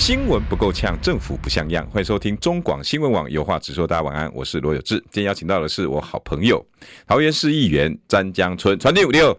[0.00, 1.86] 新闻不够呛，政府不像样。
[1.90, 3.86] 欢迎收听中广新闻网有话直说。
[3.86, 4.96] 大家晚安，我是罗有志。
[5.10, 6.66] 今天邀请到的是我好朋友
[7.06, 9.38] 桃园市议员詹江村，传递五六。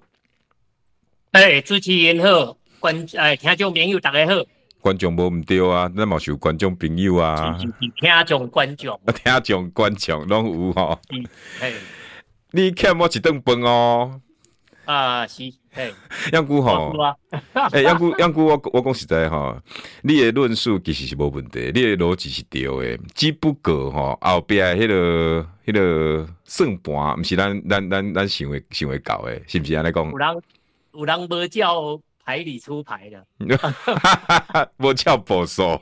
[1.32, 4.34] 哎，主持人好，观哎听众朋友大家好。
[4.80, 7.58] 观众无唔对啊，那么是有观众朋友啊。
[7.58, 7.74] 听
[8.28, 11.00] 众观众，听众观众拢有吼。
[11.60, 11.74] 哎，
[12.52, 14.22] 你欠我一顿饭哦。
[14.86, 15.52] 啊，是。
[15.76, 15.90] 哎，
[16.34, 16.94] 杨姑吼，
[17.72, 19.58] 哎，杨姑杨姑，我我讲实在吼，
[20.02, 30.12] 你的论述其实是无问题，你的逻辑是对的，只不过吼后壁迄个迄个算盘，毋是咱咱咱咱想会想会搞的，是毋是安尼讲？
[30.12, 30.42] 有人
[30.94, 33.26] 有人无照牌理出牌的，
[34.78, 35.80] 无照步数。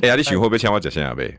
[0.00, 1.38] 哎呀，你想会不会请我食啥呗？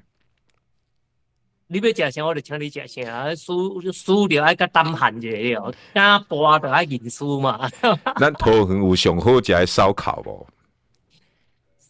[1.73, 3.33] 你要食啥，我就请你食啥。
[3.35, 7.67] 输输着爱甲胆寒者了，敢博就爱认输嘛。
[8.21, 10.45] 咱桃园有上好食的烧烤无？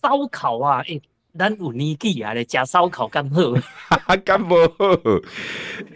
[0.01, 1.01] 烧烤啊，诶、欸，
[1.37, 3.41] 咱有年纪啊，咧食烧烤刚好？
[4.23, 4.95] 敢无好？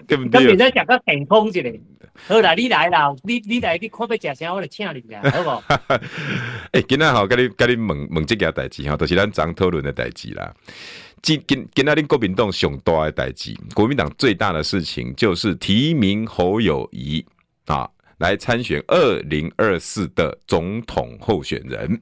[0.08, 0.58] 对不对？
[0.58, 1.80] 咱食个健康一点。
[2.28, 5.74] 好啦，你来啦，你你来，你看要食啥，我就请你啦， 好不？
[6.72, 10.52] 诶、欸，今仔吼，甲你甲你问问这件代志吼，都、就是咱昨讨论的代志啦。
[11.22, 17.24] 今今今仔日国民党上大的代志，国民党最大的事情就是提名侯友谊
[17.66, 22.02] 啊来参选二零二四的总统候选人。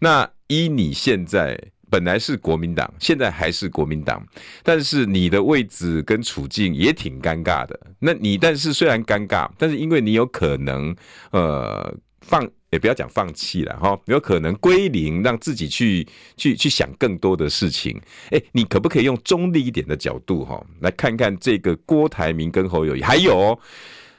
[0.00, 1.60] 那依你现在
[1.90, 4.24] 本来是国民党，现在还是国民党，
[4.62, 7.78] 但是你的位置跟处境也挺尴尬的。
[7.98, 10.94] 那你但是虽然尴尬，但是因为你有可能
[11.30, 12.48] 呃放。
[12.70, 16.06] 也不要讲放弃了哈，有可能归零，让自己去
[16.36, 17.98] 去去想更多的事情。
[18.30, 23.58] 哎，你可不可以用中立一点的角度哈，来看看这个郭台铭跟侯友谊，还有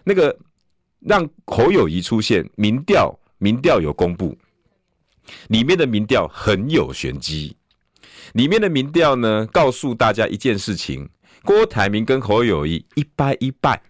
[0.03, 0.35] 那个
[1.01, 4.35] 让侯友宜出现民调，民调有公布，
[5.49, 7.55] 里面的民调很有玄机，
[8.33, 11.09] 里面的民调呢，告诉大家一件事情：
[11.43, 13.81] 郭台铭跟侯友谊一败一败。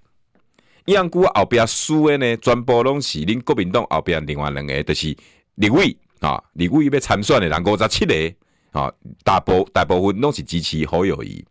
[0.86, 5.16] 样股后边输的呢，全部拢是恁国民党后边另外两个，就是
[5.56, 8.34] 立委啊，立委要参选的人五十七个
[8.72, 8.92] 啊，
[9.24, 11.46] 大部大部分拢是支持侯友谊。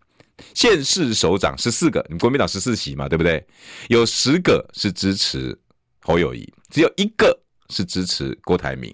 [0.54, 3.44] 县市首长十四个，你国民党十四席嘛，对不对？
[3.88, 5.56] 有十个是支持
[6.00, 7.38] 侯友谊，只有一个
[7.70, 8.92] 是支持郭台铭。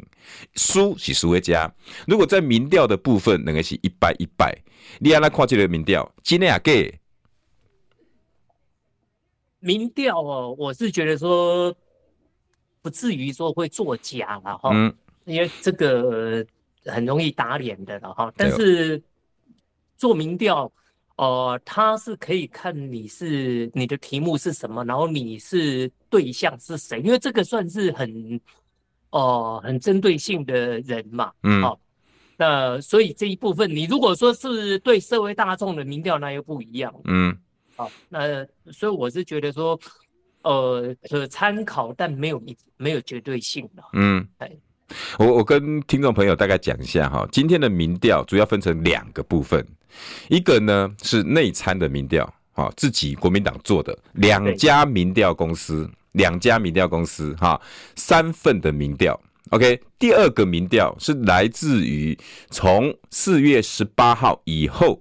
[0.54, 1.72] 输是输一家。
[2.06, 4.56] 如果在民调的部分，两个是一败一败。
[4.98, 6.98] 你安来看这个民调，真的假的？
[9.60, 11.74] 民调哦，我是觉得说
[12.82, 16.44] 不至于说会作假了哈，嗯，因为这个
[16.84, 18.30] 很容易打脸的了哈。
[18.36, 19.02] 但是
[19.96, 20.70] 做民调，
[21.16, 28.38] 哦，他是可以看你是你的题目是什么，然后你是对象是谁，因为这个算是很
[29.14, 31.80] 哦、呃、很针对性的人嘛，嗯，好，
[32.36, 37.36] 那所以这一部分你如果说是对社会大众的民调，那又不一样，嗯。
[37.76, 39.76] 好，那所以我是觉得说，
[40.42, 43.82] 呃，可参考，但没有一没有绝对性的。
[43.94, 44.48] 嗯，哎
[45.18, 49.66] 我我跟听众朋友大概讲一下哈，今天的民调主要分成两个部分，
[50.28, 57.60] 一个呢是内参的民调，哈，自己国民党做的两家民调公司，两家民调公司哈，
[57.94, 59.20] 三份的民调
[59.50, 62.18] ，OK，第二个民调是来自于
[62.50, 65.00] 从四月十八号以后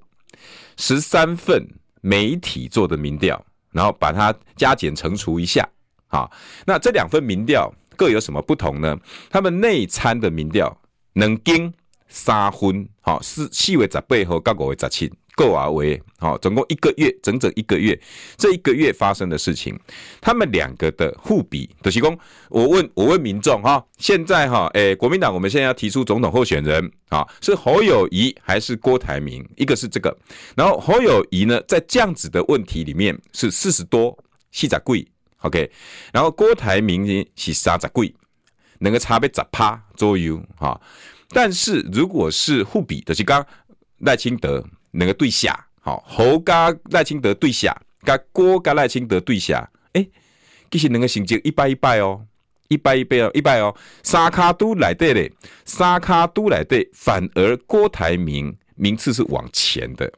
[0.78, 1.68] 十三份。
[2.06, 3.42] 媒体做的民调，
[3.72, 5.66] 然后把它加减乘除一下，
[6.08, 6.30] 好，
[6.66, 9.00] 那这两份民调各有什么不同呢？
[9.30, 10.82] 他们内参的民调
[11.14, 11.74] 能经
[12.10, 15.14] 三分，好，四四月十八号到五月十七。
[15.36, 18.00] 够啊，喂，好，总共一个月，整整一个月，
[18.38, 19.78] 这一个月发生的事情，
[20.22, 22.18] 他们两个的互比，德西公，
[22.50, 29.44] 我问，我问民众哈，现在哈，诶，国民党我们现在要提出总统候选人啊，是侯友宜还是郭台铭？
[29.56, 30.16] 一个是这个，
[30.56, 34.18] 然后侯友宜呢，在这样子的问题里面是四十多，
[34.52, 35.08] 四十贵
[35.40, 35.72] ，OK，
[36.12, 38.14] 然后郭台铭呢是三十贵，
[38.80, 40.80] 能够差别十趴左右哈，
[41.30, 43.44] 但是如果是互比，德西刚
[43.98, 44.64] 赖清德。
[44.94, 50.12] 两个对下，好，侯加赖清德对下，加郭加赖清德对下，诶、欸，
[50.72, 52.26] 其实两个成绩一败一败哦，
[52.68, 55.32] 一败一败哦，一败哦，三卡都来对嘞，
[55.66, 60.12] 三卡都来对，反而郭台铭名次是往前的，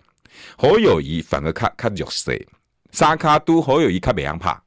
[0.58, 2.48] 侯友谊反而较较弱势，
[2.92, 4.62] 三卡都侯友谊较袂样怕，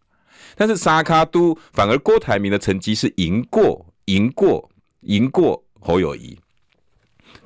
[0.57, 4.71] 但是三卡都反而郭台铭的成绩是赢过、赢过、
[5.03, 6.39] 赢过侯友谊。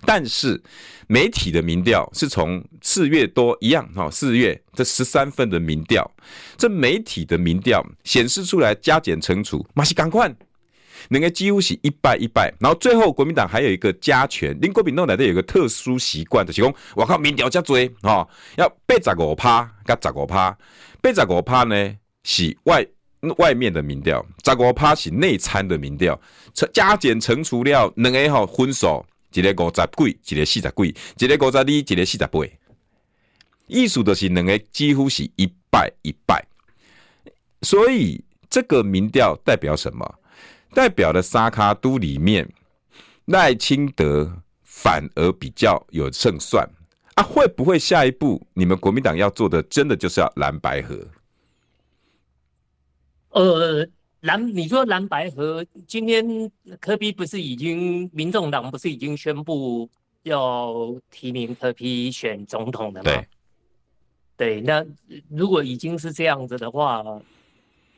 [0.05, 0.61] 但是
[1.07, 6.11] 媒体的民调是从四月多一样哈，四月这十三份的民调，
[6.57, 10.35] 这媒体的民调显示出来加减乘除，马是赶快，
[11.09, 12.53] 那个几乎是一败一败。
[12.59, 18.27] 然后最后国民党还有一个加权，林国民党来的有个特殊习惯，就是讲我靠民调加追哈，
[18.57, 20.57] 要八十五趴加十五趴，
[21.01, 22.85] 八十五趴呢是外
[23.39, 26.21] 外面的民调，十五趴是内参的民调，
[26.73, 29.07] 加减乘除掉两个哈分手。
[29.41, 29.81] 一个五十
[30.23, 30.95] 几，一个四十几，
[31.25, 32.41] 一个五十二，一个四十八，
[33.67, 36.45] 意思就是两个几乎是一败一败。
[37.63, 40.19] 所以这个民调代表什么？
[40.75, 42.49] 代表了三脚督里面
[43.27, 46.69] 赖清德反而比较有胜算
[47.15, 47.23] 啊？
[47.23, 51.07] 会不会下一步你们国民党要做的，真的就是要蓝白合？
[53.31, 53.89] 呃。
[54.23, 59.89] 蓝，你说蓝白河，今天科比不是已经，民众党不是已经宣布
[60.23, 63.11] 要提名柯比选总统了吗？
[64.37, 64.85] 对，对，那
[65.29, 67.05] 如果已经是这样子的话，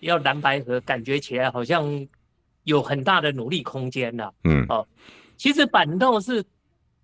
[0.01, 2.07] 要蓝白河，感觉起来好像
[2.63, 4.33] 有很大的努力空间了。
[4.45, 4.87] 嗯，哦，
[5.37, 6.43] 其实反倒是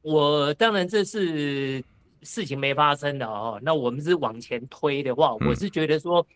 [0.01, 1.85] 我，当然这是
[2.23, 3.61] 事情没发生的哦。
[3.63, 6.27] 那我们是往前推的话，我是觉得说。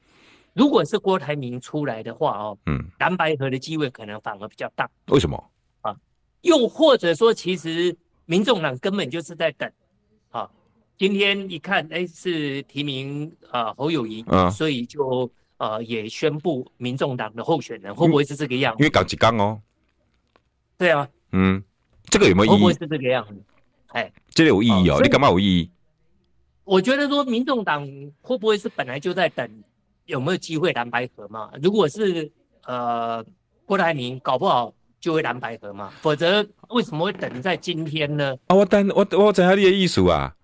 [0.54, 4.88] 如果是郭台铭出来的话哦，嗯，蓝白河的机会可能反而比较大。
[5.08, 5.50] 为什么
[5.82, 5.94] 啊？
[6.42, 9.70] 又或者说，其实民众党根本就是在等
[10.30, 10.48] 啊。
[10.96, 18.78] 今天一看，哎，是提名啊侯友宜，啊，所以就呃也宣布民众党的候选人，会不会是这个样子？
[18.80, 19.60] 因为刚一刚哦。
[20.78, 21.08] 对啊。
[21.32, 21.60] 嗯，
[22.04, 22.52] 这个有没有意义？
[22.52, 23.42] 会不会是这个样子？
[23.88, 25.00] 哎，这个有意义哦。
[25.02, 25.70] 你干嘛有意义？
[26.62, 27.84] 我觉得说，民众党
[28.20, 29.64] 会不会是本来就在等？
[30.06, 31.50] 有没有机会蓝白合嘛？
[31.62, 32.30] 如果是
[32.66, 33.24] 呃
[33.64, 35.90] 郭台铭，搞不好就会蓝白合嘛。
[36.00, 38.36] 否则为什么会等在今天呢？
[38.46, 40.34] 啊，我等我我等下你的意思啊。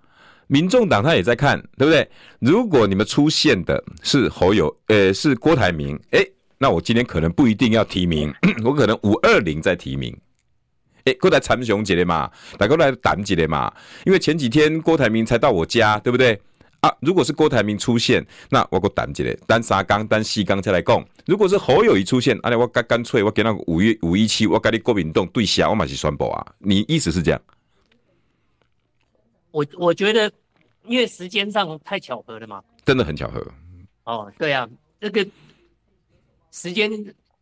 [0.47, 2.11] 民众党他也在看，对不对？
[2.41, 6.27] 如果你们出现的是侯友，呃，是郭台铭，哎，
[6.59, 8.35] 那我今天可能不一定要提名，
[8.65, 10.13] 我可能五二零再提名。
[11.05, 12.29] 哎，过来参雄姐的嘛，
[12.59, 13.73] 大哥来胆姐的嘛。
[14.05, 16.41] 因为前几天郭台铭才到我家，对不对？
[16.81, 21.05] 啊，如果是郭台铭出现，那我个胆子嘞，单三缸、单四缸再来讲。
[21.27, 26.55] 如果是侯友宜出现，啊，我干干脆我给那个五月五一七，我跟你郭敏栋对下，我马是宣布啊。
[26.59, 27.41] 你意思是这样？
[29.51, 30.33] 我我觉得，
[30.85, 33.47] 因为时间上太巧合了嘛，真的很巧合。
[34.05, 34.67] 哦，对啊，
[35.01, 35.27] 这个
[36.51, 36.91] 时间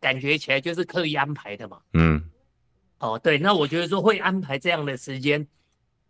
[0.01, 1.77] 感觉起来就是刻意安排的嘛。
[1.93, 2.21] 嗯。
[2.97, 5.47] 哦，对，那我觉得说会安排这样的时间。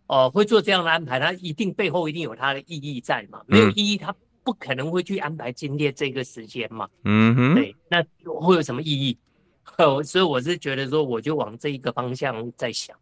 [0.10, 3.42] 哦，会做这样的安排，他一定背后一定有他的意义在嘛？
[3.46, 4.14] 没有意义，他
[4.44, 6.90] 不可能会去安排今天这个时间嘛。
[7.04, 8.04] 嗯哼，对，那
[8.42, 9.16] 会有什么意义？
[9.78, 12.98] 哦，所以我是觉得说，我就往这一个方向在想。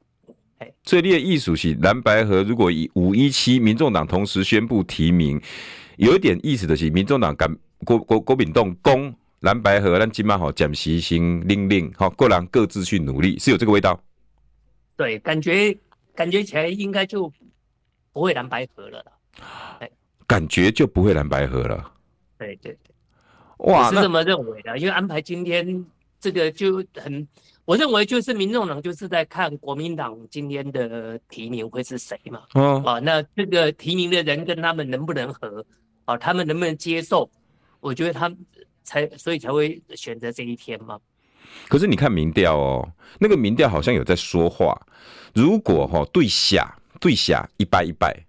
[0.58, 5.42] 哎，最烈艺术系蓝白河，如果以五一七民众党同时宣布提名，
[5.96, 7.50] 有一点意思的是，民众党敢
[7.86, 13.98] 国国国民党攻蓝白河，让金马好暂时性令令好，各人各自去努力，是有这个味道。
[14.98, 15.78] 对，感觉。
[16.18, 17.32] 感觉起来应该就
[18.12, 19.88] 不会蓝白合了啦，
[20.26, 21.94] 感觉就不会蓝白合了。
[22.40, 25.86] 对对对，哇，我是这么认为的，因为安排今天
[26.20, 27.28] 这个就很，
[27.66, 32.42] 我认为就是民众党就是在看国民党今天的提名会是谁嘛。
[32.56, 35.64] 嗯，啊，那这个提名的人跟他们能不能合，
[36.06, 37.30] 啊，他们能不能接受？
[37.80, 38.36] 我觉得他们
[38.82, 41.00] 才所以才会选择这一天嘛。
[41.70, 44.76] 可是你看民调哦，那个民调好像有在说话。
[45.38, 48.26] 如果哈对下对下一败一败，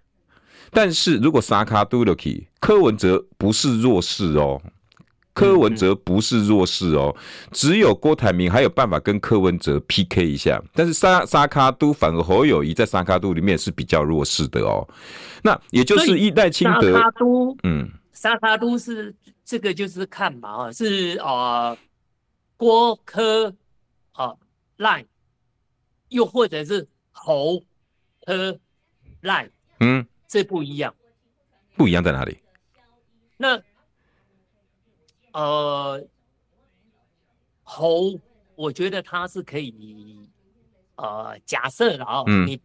[0.69, 4.61] 但是如果三脚督落去，柯文哲不是弱势哦，
[5.33, 7.15] 柯文哲不是弱势哦，
[7.51, 14.87] 只有郭台铭还有办法跟柯文哲 PK 一下，但是沙沙卡都反而侯友谊在三脚督里面是比较弱势的哦，
[15.41, 21.75] 那也就是一代清德，沙卡都，嗯，沙卡都是这个就是看嘛啊，是啊
[22.55, 23.51] 郭柯
[24.11, 24.35] 啊
[24.77, 25.03] 赖，
[26.09, 26.87] 又或者是。
[27.21, 27.61] 侯、
[28.25, 28.57] 柯、
[29.21, 29.49] 赖，
[29.81, 30.95] 嗯，这不一样，
[31.75, 32.37] 不一样在哪里？
[33.35, 33.61] 那，
[35.33, 36.01] 呃，
[37.61, 38.17] 侯，
[38.55, 40.17] 我觉得他是可以，
[40.95, 42.59] 呃，假设的啊，嗯、你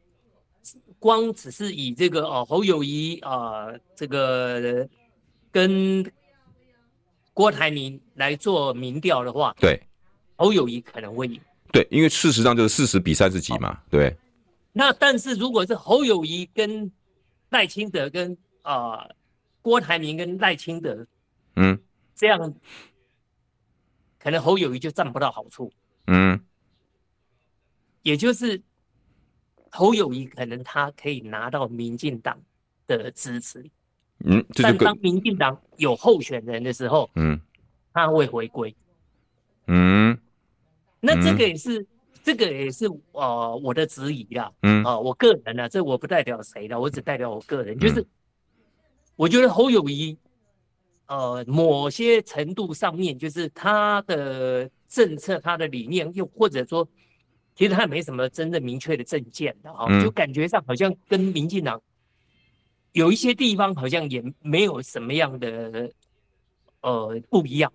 [1.01, 4.89] 光只是以这个哦，侯友谊啊，这个
[5.51, 6.09] 跟
[7.33, 9.83] 郭台铭来做民调的话，对，
[10.37, 11.41] 侯友谊可能会赢，
[11.73, 14.17] 对，因为事实上就是四十比三十几嘛，哦、对。
[14.77, 16.91] 那但是如果是侯友谊跟
[17.51, 19.17] 赖清德跟啊、呃、
[19.63, 21.07] 郭台铭跟赖清德
[21.55, 21.81] 嗯
[22.15, 22.55] 这样
[24.19, 25.73] 可能侯友谊就占不到好处。
[26.09, 26.41] 嗯，
[28.03, 28.61] 也就是
[29.71, 32.43] 侯友谊可能他可以拿到民进党
[32.87, 33.65] 的支持。
[34.25, 37.41] 嗯，但当民进党有候选人的时候，嗯，
[37.93, 38.75] 他会回归。
[39.67, 40.19] 嗯，
[41.01, 41.87] 那这个也是，嗯、
[42.25, 44.51] 这个也是呃我的质疑啦。
[44.63, 48.05] 嗯啊、呃，我个人呢，这我不代表谁了，我只代表我个人，就是
[49.15, 50.17] 我觉得侯友谊，
[51.07, 56.89] 呃，某些程度上面，就是他的政策、他的理念，又或者说，
[57.55, 61.79] 其实他也没什么真正明确的政见的啊，就感觉上好像跟民进党
[62.93, 65.91] 有一些地方好像也没有什么样的
[66.81, 67.71] 呃不一样。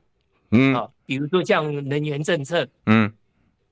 [0.51, 3.13] 嗯啊，比如说像能源政策，嗯，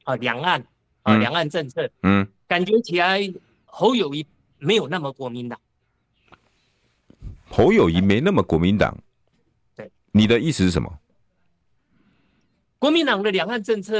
[0.08, 0.66] 啊，两岸
[1.04, 3.20] 啊，两岸政策，嗯，感觉起来
[3.66, 4.26] 侯友谊
[4.58, 5.60] 没有那么国民党。
[7.50, 8.98] 侯友谊没那么国民党，
[9.76, 10.98] 对，你的意思是什么？
[12.80, 13.94] 国民党的两岸政策，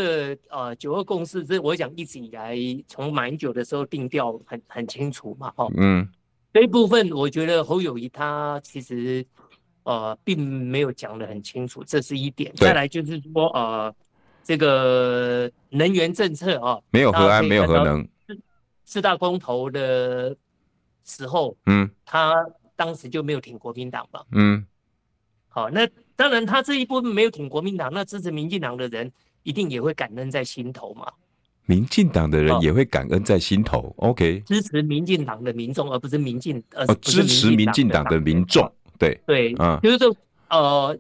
[0.50, 6.08] 呃，九二共识，这我讲一直以来从马英九的时候定调很很清楚嘛，哈，嗯，
[6.54, 9.26] 这一部分我觉得侯友谊他其实。
[9.84, 12.54] 呃，并没有讲得很清楚，这是一点。
[12.58, 13.96] 再来就是说，呃，
[14.48, 18.08] 这个能源政策啊，没有核安，没有核能。
[18.86, 20.34] 四大公投的
[21.04, 22.34] 时候，嗯，他
[22.74, 24.22] 当时就没有挺国民党嘛。
[24.32, 24.66] 嗯，
[25.50, 25.86] 好，那
[26.16, 29.12] 当然他这一部分没有挺国民党，那支持民进党的人
[29.44, 31.12] 一定也会感恩在心头嘛。
[31.66, 33.94] 民进党的人也会感恩在心头。
[33.98, 38.72] 哦、OK，支持民进党的民众，而不是民进，呃、哦，支持民进党的民众。
[38.98, 40.16] 对对，嗯，就是说，
[40.50, 40.98] 呃，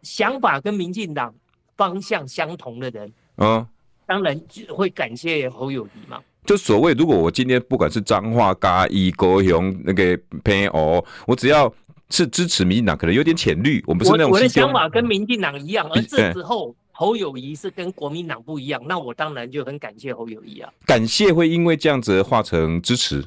[0.00, 1.34] 想法跟民进党
[1.76, 3.66] 方向相同的人，嗯，
[4.06, 6.20] 当然就会感谢侯友谊嘛。
[6.44, 11.72] 就所谓，如果我今天不管是彰化、嘉义、高雄那个朋友，我只要
[12.10, 14.30] 是支持民进党，可能有点浅绿，我不是那种。
[14.30, 20.72] 我的想法跟民进党一样，而这时候侯友谊是跟国民党不一样，那我当然就很感谢侯友谊啊。
[20.86, 23.24] 感谢会因为这样子化成支持。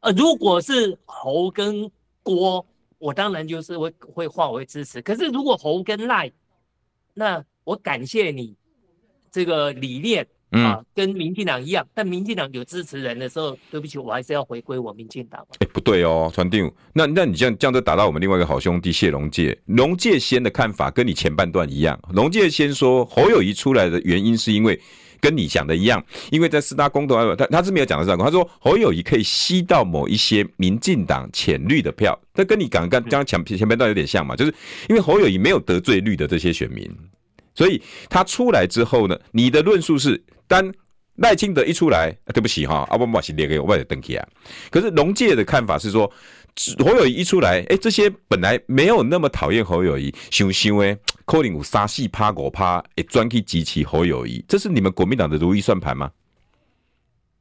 [0.00, 1.90] 呃，如果是侯跟
[2.22, 2.64] 郭。
[3.00, 6.30] 我当然就是会会化为支持，可是如果侯跟赖，
[7.20, 8.56] 那我感谢你
[9.30, 15.46] 这个理念啊，嗯、跟民进党一样，但民进党有支持人的时候，对不起，我还是要回归我民进党。
[15.50, 24.80] 哎、欸，不对哦，传定，那那你这样这样就打到我们另外一个好兄弟谢龙介，龙介先的看法跟你前半段一样，龙介先说侯友谊出来的原因是因为。
[25.20, 34.54] 跟你想的一样，因为在四大公投，他他是没有讲的这样，他说侯友谊可以吸到某一些民进党浅绿的票，这跟你刚刚刚前前面段有点像嘛，就是
[34.88, 36.90] 因为侯友谊没有得罪绿的这些选民，
[37.54, 40.72] 所以他出来之后呢，你的论述是，当
[41.16, 44.26] 赖清德一出来，对不起哈，阿不莫是列给我外的登记啊，
[44.70, 46.10] 可是龙界的看法是说。
[46.84, 56.10] 侯友宜一出来，哎、欸，这些本来没有那么讨厌侯友宜，想想诶，可能有三四趴五趴，哎，专去集齐侯友谊，这是你们国民党的如意算盘吗？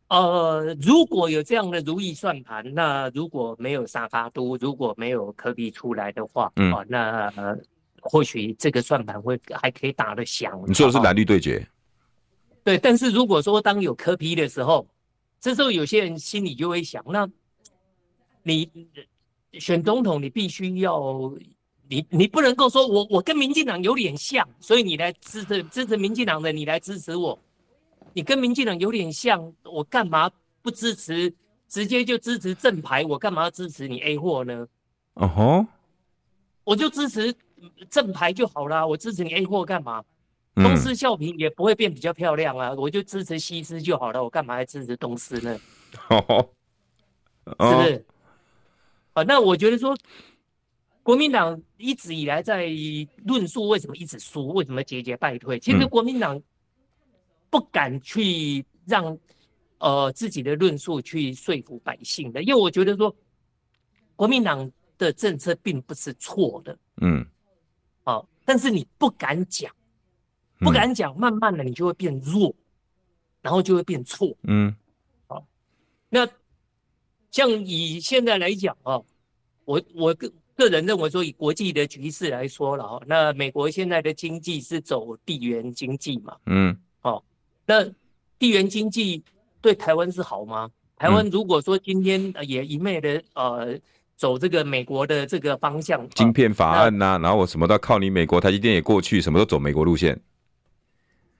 [0.08, 7.58] 呃，如果有这样的如意算盘，那如果没有沙卡都，如果没有柯 P 出来的话，嗯，哦、那、呃、
[8.02, 10.60] 或许这个算盘会还可以打得响。
[10.66, 11.68] 你说的是蓝绿对决？
[12.64, 14.88] 对，但是如果说当有柯 P 的时候，
[15.42, 17.30] 这时候有些人心里就会想，那。
[18.50, 21.32] 你选总统，你必须要
[21.88, 27.38] 你你不能够说我我跟民进党有点像，所以你来支持支持民进党的，你来支持我。
[28.14, 30.30] 你跟民进党有点像，我干嘛
[30.62, 31.34] 不支持？
[31.68, 34.68] 直接就支持正牌，我干嘛要支持你 A 货呢？
[35.14, 35.66] 哦吼，
[36.64, 37.32] 我就支持
[37.92, 38.84] 正牌就好啦。
[38.84, 40.04] 我支持你 A 货干嘛？
[40.56, 42.74] 东施效颦也不会变比较漂亮啊。
[42.74, 45.60] 我就支持西施就好了，我干嘛还支持东施呢？
[46.10, 46.50] 哦，
[47.46, 48.06] 是不是？
[49.28, 49.94] 那我觉得说，
[51.04, 52.70] 国民党一直以来在
[53.26, 55.60] 论述为什么一直输，为什么节节败退。
[55.60, 56.42] 其实国民党
[57.50, 59.18] 不敢去让
[59.80, 63.14] 呃自己的论述去说服百姓的，因为我觉得说，
[64.16, 67.26] 国民党的政策并不是错的，嗯，
[68.04, 69.70] 好，但是你不敢讲，
[70.60, 72.56] 不敢讲，慢慢的你就会变弱，
[73.42, 74.74] 然后就会变错，嗯，
[75.28, 75.46] 好，
[76.08, 76.26] 那。
[77.32, 79.00] 像以现在来讲啊，
[79.66, 87.24] 我我个个人认为说，以国际的局势来说了哈，那美国现在的经济是走地缘经济嘛，嗯，好，
[87.66, 87.84] 那
[88.38, 89.24] 地缘经济
[89.62, 90.70] 对台湾是好吗？
[90.98, 93.80] 台湾如果说今天也一昧的呃
[94.18, 100.20] 走这个美国的这个方向，晶片法案呐、啊，然后我什么都要靠你美国，台积电也过去，什么都走美国路线，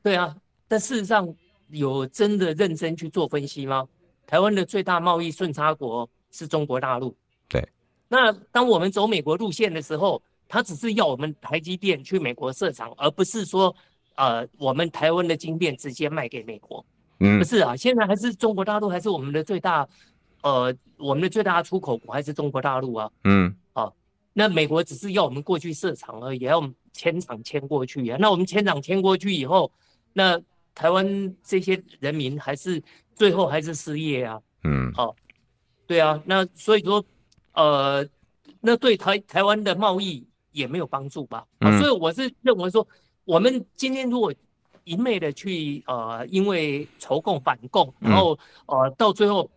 [0.02, 0.34] 对啊，
[0.68, 1.28] 但事实上
[1.72, 3.86] 有真的认真去做分析吗？
[4.30, 7.16] 台湾的最大贸易顺差国是中国大陆。
[7.48, 7.68] 对，
[8.08, 13.76] 那当我们走美国路线的时候，他只是要我们台积电去美国设厂，而不是说
[14.14, 16.86] 呃我们台湾的晶片直接卖给美国。
[17.22, 19.88] 嗯，不是啊，现在还是中国大陆还是我们的最大，
[20.44, 23.10] 呃，我们的最大的出口国还是中国大陆啊。
[23.24, 23.92] 嗯，好，
[24.32, 28.18] 那美国只是要我们过去设厂而已，要我们迁厂迁过去啊。
[28.22, 29.72] 那我们迁厂迁过去以后，
[30.14, 30.40] 那
[30.74, 32.82] 台湾这些人民还是
[33.16, 34.40] 最后还是失业啊。
[34.64, 35.16] 嗯，好。
[35.88, 37.04] 对啊，那所以说，
[37.54, 38.08] 呃，
[38.62, 41.44] 那对台台湾的贸易也没有帮助吧？
[41.58, 42.88] 啊，所以我是认为说，
[43.26, 44.32] 我们今天如果
[44.84, 49.50] 一昧的去呃，因为仇共反共，然后呃，到最后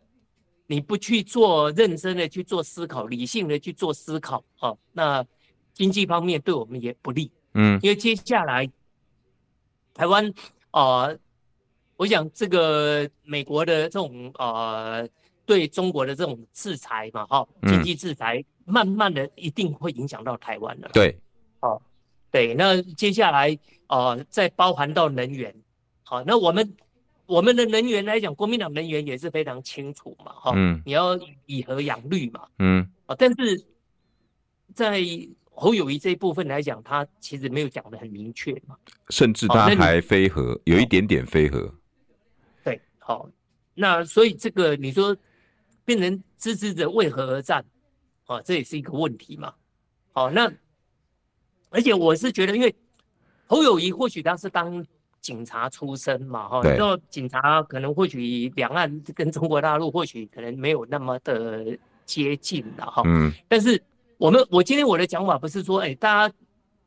[0.67, 5.23] 你不去做认真的去做思考，理性的去做思考，啊，那
[5.75, 7.31] 经济方面对我们也不利。
[7.53, 8.67] 嗯，因为接下来
[9.93, 10.33] 台湾
[10.73, 11.19] 啊，呃，
[11.97, 15.09] 我想这个美国的这种呃。
[15.45, 20.89] 对中国的这种制裁嘛，哈，经济制裁慢慢的一定会影响到台湾的。
[20.93, 21.19] 对，
[21.59, 21.83] 哦，
[22.31, 25.53] 对，那接下来呃，再包含到能源，
[26.05, 26.77] 好，那我们
[27.27, 33.65] 我们的能源来讲，国民党能源也是非常清楚嘛，哈，嗯，你要以和养绿嘛，嗯，啊，但是
[34.73, 35.05] 在
[35.55, 38.77] 侯友谊这一部分来讲，他其实没有讲的很明确嘛，
[39.11, 41.73] 甚至他还非核，有一点点非核。
[42.65, 43.29] 对，好，
[43.75, 45.17] 那所以这个你说。
[45.85, 47.63] 变成支持者为何而战？
[48.27, 49.53] 啊，这也是一个问题嘛。
[50.13, 50.49] 好，那
[51.71, 52.73] 而且我是觉得，因为
[53.49, 54.87] 侯友谊或许他是当
[55.21, 63.03] 警察出身嘛，哈，你知道警察可能或许两岸跟中国大陆或许可能没有那么的接近了哈。
[63.05, 63.33] 嗯。
[63.49, 63.83] 但是
[64.23, 66.35] 我们，我今天我的讲法不是说，哎，大家。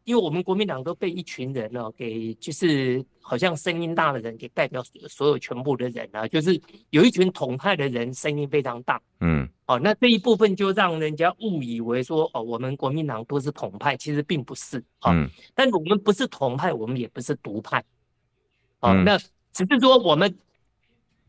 [0.05, 6.61] 因为我们国民党都被一群人呢，给就是好像声音大的人给代表所有全部的人啊，就是
[6.91, 17.83] 有一群统派的人声音非常大，嗯，哦，那这一部分就让人家误以为说，哦，我们国民党都是统派，其实并不是，哦，嗯，但我们不是统派，我们也不是独派，
[18.81, 19.17] 哦，那
[19.51, 20.31] 只是说我们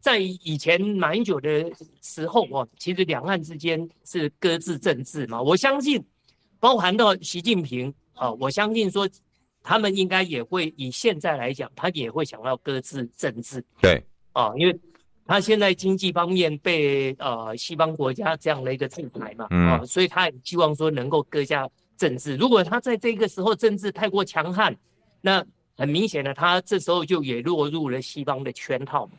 [0.06, 1.68] 在以前马英九的
[2.00, 6.00] 时候，哦，其实两岸之间是搁置政治嘛，我相信
[6.60, 7.92] 包含到习近平。
[8.14, 9.08] 啊，我相信说，
[9.64, 13.60] 他们应该也会以现在来讲，他也会想要搁置政治。
[13.80, 14.00] 对，
[14.32, 14.80] 啊，因为
[15.26, 22.36] 他现在经济方面被呃西方国家这样的一个制裁嘛，啊，所以他也希望说能够搁下政治。
[22.36, 24.72] 如果他在这个时候政治太过强悍，
[25.20, 25.44] 那
[25.76, 29.10] 很明显的，他这时候就也落入了西方的圈套。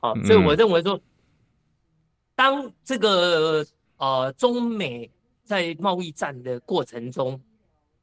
[0.00, 1.00] 啊，所以我认为说，
[2.34, 3.64] 当这个
[3.98, 5.08] 呃中美
[5.44, 7.40] 在贸易战的过程中，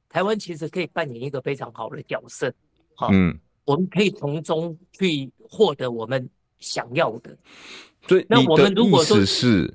[0.10, 2.54] 台湾其实可以扮演一个非常好的角色，
[2.96, 6.30] 好，嗯，我们可以从中去获得我们
[6.60, 7.36] 想要的。
[8.08, 9.74] 所以，那我们如果说是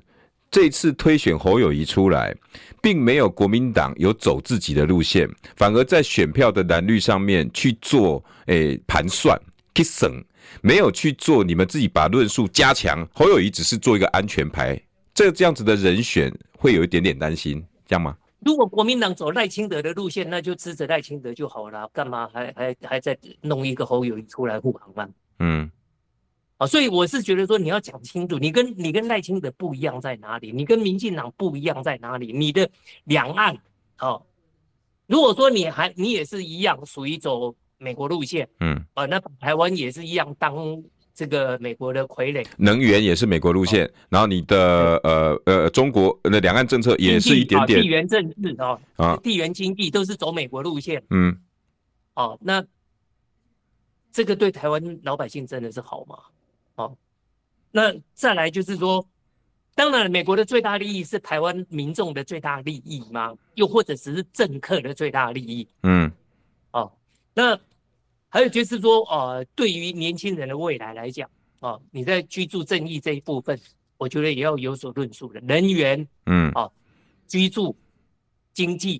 [0.49, 2.35] 这次推选侯友谊出来，
[2.81, 9.39] 并没有国民党有走自己的路线，反而在选票的蓝绿上面去做诶盘算、
[9.73, 10.11] 计算，
[10.61, 13.07] 没有去做你们自己把论述加强。
[13.13, 14.79] 侯友谊只是做一个安全牌，
[15.13, 18.17] 这这样子的人选会有一点点担心，这样吗？
[18.45, 25.07] 如果国民党走赖清德的路线，那就支持赖清德就好了，干嘛还还还在弄一个侯友谊出来护航吗？
[25.39, 25.71] 嗯，
[26.57, 30.51] 啊，所以我是觉得说，你要讲清楚，你跟你跟赖清德不一样在哪里？
[30.51, 32.33] 你跟民进党不一样在哪里？
[32.33, 32.69] 你的
[33.05, 33.57] 两岸，
[33.99, 34.21] 哦，
[35.07, 40.81] 如果说你还你也是一样属于走美国路线，嗯，啊，那台湾也是一样当。
[41.15, 51.37] 这个美国的傀儡，能源也是美国路线，哦、然后你的呃呃中国的两岸政策也是一点点地缘政治啊啊，地缘经济都是走美国路线，嗯，
[52.15, 52.65] 哦，那
[54.11, 56.17] 这个对台湾老百姓真的是好吗？
[56.77, 56.97] 哦，
[57.69, 59.07] 那再来就是说，
[59.75, 63.31] 当然美国的最大利益是台湾民众的最大利益吗？
[63.53, 65.67] 又或者只是政客的最大利益？
[65.83, 66.11] 嗯，
[66.71, 66.91] 哦，
[67.35, 67.55] 那。
[68.33, 73.55] 还有就是说，呃，对于年轻人的未来来讲，啊，你在居住正义这一部分，
[73.95, 75.39] 我觉得也要有所论述的。
[75.41, 76.67] 人员，嗯，啊，
[77.27, 77.77] 居住、
[78.51, 78.99] 经济，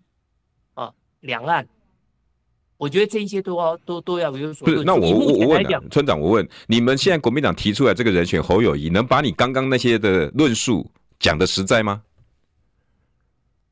[0.75, 1.67] 啊，两岸，
[2.77, 4.83] 我觉得这一些都要都都要有所论述。
[4.83, 12.03] 那我我我问、啊，村长，我问你们，现在国民党提出来这个人选侯友谊，能把你刚刚那些的论述讲的实在吗？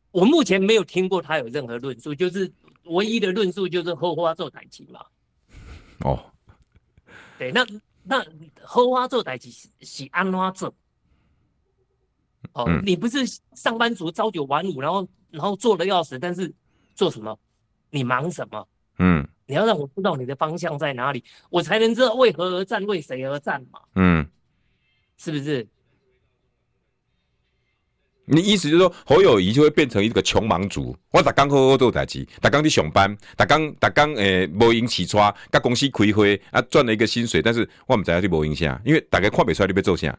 [0.10, 2.52] 我目前没有听过他有任何论述，就是
[2.86, 5.00] 唯一的论述就是后花做台籍嘛。
[6.04, 6.24] 哦，
[7.38, 7.66] 对，那
[8.04, 8.26] 那
[8.62, 10.74] 荷花做代志是是安怎做？
[12.54, 16.52] 哦，嗯、你不是上班族朝九晚五，然后然后做的要死，但是
[16.96, 17.38] 做什么？
[17.90, 18.68] 你忙什么？
[18.98, 23.80] 嗯，你要让我知道你的方向在哪里，我才能知道为何而战，为谁而战嘛。
[23.96, 24.28] 嗯，
[25.18, 25.68] 是不是？
[28.34, 40.18] 你意思就是说侯友宜就会变成一个穷忙族，我打刚好好做代志，打刚去上班，打刚打刚诶无闲起床，甲公司开会啊赚了一个薪水，但是我们知道去无影响，因为大家看不出来你要做啥。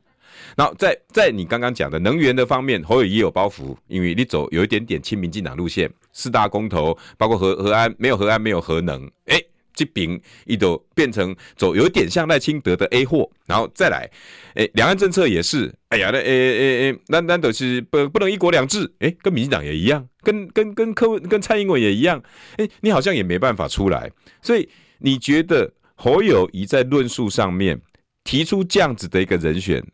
[0.56, 9.42] 然后在在你刚刚讲的能源的方面，侯友宜也有包袱，因为你走有一点点亲民进党路线，四大公投包括核核安没有核安没有核能，诶、
[9.74, 14.10] 这边一都变成走有点像赖清德的 A 货，然后再来，
[14.54, 22.22] 诶，两岸政策也是，哎呀，那诶诶诶，那那都是不不能一国两制，诶，跟民进党也一样，跟跟跟柯文跟蔡英文也一样，
[22.58, 27.80] 诶，你好像也没办法出来，所以你觉得侯友宜在论述上面
[28.24, 29.84] 提出这样子的一个人选，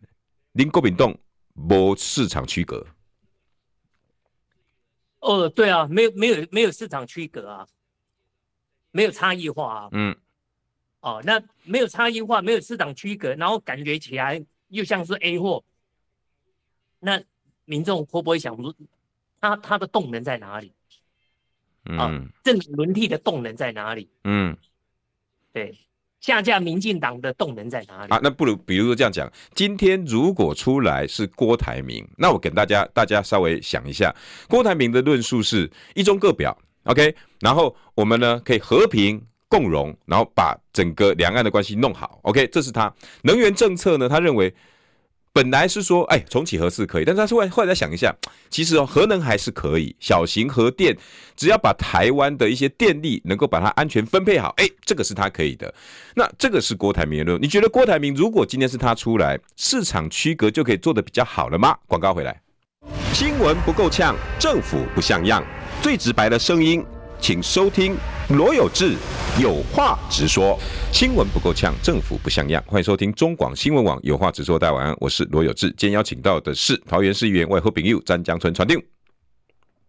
[0.52, 1.18] 林国炳栋
[1.54, 2.86] 没市场区隔？
[5.20, 7.66] 哦，对啊，没有没有没有市场区隔啊。
[8.90, 10.16] 没有差异化啊，嗯，
[11.00, 15.62] 哦，那没有差异化，没有市场区隔，然后感觉起来又像是 A 货，
[16.98, 17.22] 那
[17.64, 18.74] 民众会不会想说，
[19.40, 20.72] 他他的动能在哪里？
[21.84, 24.10] 嗯，哦、政党轮替的动能在哪里？
[24.24, 24.56] 嗯，
[25.52, 25.78] 对，
[26.20, 28.12] 下架民进党的动能在哪里？
[28.12, 34.14] 啊，那不如比如说这样讲，今天如果出来是郭台铭，那我给大家大家稍微想一下，
[34.48, 36.56] 郭台铭的论述是一中各表。
[36.88, 42.18] OK，然后我们呢可以和平共荣，然后把整个两岸的关系弄好。
[42.22, 44.54] OK，这是他能源政策呢，他认为
[45.34, 48.14] 本来是说，哎，重启核四可以，但是他后来后来再想一下，
[48.48, 50.96] 其实哦，核能还是可以，小型核电
[51.36, 55.72] 只要把台湾的一些电力能够把它安全分配好，哎，这个是他可以的。
[56.14, 61.76] 那这个是郭台铭的论，你觉得郭台铭如果今天是他出来，市场区隔就可以做得比较好了吗？
[61.86, 62.40] 广告回来，
[63.12, 65.44] 新闻不够呛，政府不像样。
[65.80, 66.84] 最直白的声音，
[67.20, 67.96] 请收听
[68.30, 68.96] 罗有志
[69.40, 70.58] 有话直说。
[70.92, 72.62] 新闻不够呛，政府不像样。
[72.66, 74.58] 欢迎收听中广新闻网有话直说。
[74.58, 75.68] 大家晚安，我是罗有志。
[75.76, 78.82] 今天邀请到的是桃园市议员外号朋友詹江村传定。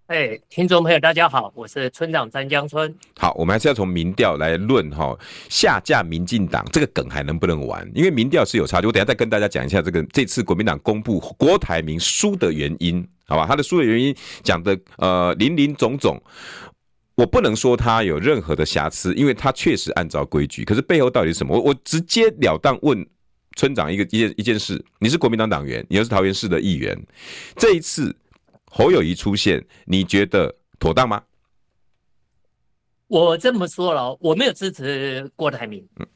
[0.10, 2.92] 哎，听众朋友大家好，我是村长詹江村。
[3.20, 5.16] 好，我们还是要从民调来论哈，
[5.50, 7.88] 下架民进党这个梗还能不能玩？
[7.94, 8.88] 因为民调是有差距。
[8.88, 13.08] 我等下再跟大家讲一下这个这次国民党公布郭台铭输的原因。
[13.28, 16.20] 好吧，他的输的原因讲的呃林林总总，
[17.14, 20.66] 我不能说他有任何的瑕疵，因为他确实按照规矩。
[20.66, 21.56] 可是背后到底是什么？
[21.56, 23.08] 我我直截了当问
[23.56, 27.00] 村长一个一件一件事：你是国民党党员，你又是桃园市的议员，
[27.56, 28.16] 这一次
[28.70, 31.24] 侯友谊出现，你觉得妥当吗？
[33.08, 35.88] 我这么说了，我没有支持郭台铭。
[35.96, 36.08] 嗯，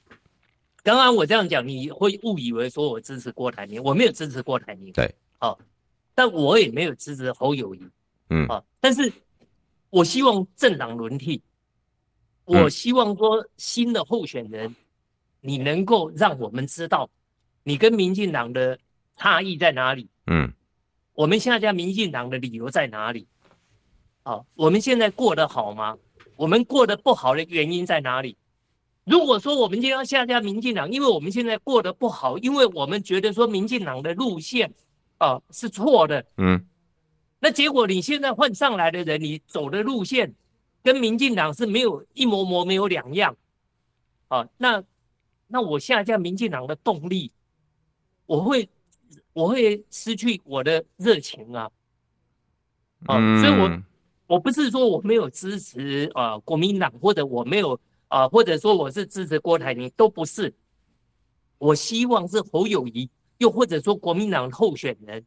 [0.84, 4.92] 刚刚我这样讲，你会误以为说我支持郭台铭，我没有支持郭台铭。
[4.94, 5.60] 对，好。
[6.16, 7.82] 但我也没有支持侯友谊，
[8.30, 9.12] 嗯啊，但是
[9.90, 11.42] 我希望政党轮替，
[12.46, 14.76] 我希望说新的候选人，
[15.42, 17.10] 你能够让我们知道
[17.64, 18.78] 你跟民进党的
[19.18, 20.54] 差异在哪里，嗯，
[21.14, 23.28] 我们下架民进党的理由在哪里？
[24.24, 25.98] 啊，我们现在过得好吗？
[26.36, 28.38] 我们过得不好的原因在哪里？
[29.06, 34.74] 如果说我们今天要下架民进党，因为我们现在过得不好，因为我们觉得说民进党的路线。
[35.20, 36.26] 啊，是错的。
[36.36, 36.68] 嗯，
[37.40, 40.34] 那结果你现在换上来的人，你走的路线
[40.84, 43.34] 跟民进党是没有一模模没有两样。
[44.28, 44.84] 啊，那
[45.48, 47.32] 那我下架民进党的动力，
[48.26, 48.68] 我会
[49.34, 51.70] 我会失去我的热情啊。
[53.08, 53.82] 啊，所以我
[54.28, 60.54] 我不是说我没有支持啊国民党，或者我没有啊，或者说我是支持郭台铭，都不是。
[61.58, 63.10] 我希望是侯友谊。
[63.40, 65.22] 又或者说国民党候选人，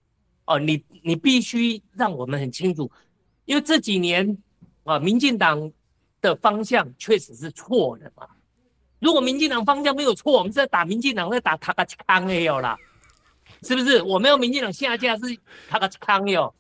[0.47, 2.91] 哦，你你必须让我们很清楚，
[3.45, 4.39] 因为这几年
[4.85, 5.71] 啊，民进党
[6.23, 8.27] 的方向确实是错的嘛。
[9.01, 12.79] 如果民进党方向没有错，我们在打民进党，在打他个康也有啦，
[13.67, 14.01] 是不是？
[14.03, 15.37] 我没有民进党下架是
[15.69, 16.55] 他个康有，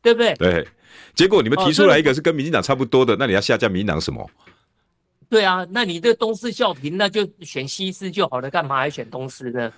[0.00, 0.34] 对不对？
[0.34, 0.66] 对。
[1.14, 4.24] 结果你们提出来一个是跟民进党差不多的，那你要下架民进党什么？
[5.28, 9.70] 对啊，那你这东施效颦，那就选西施就好了，干嘛还选东施呢？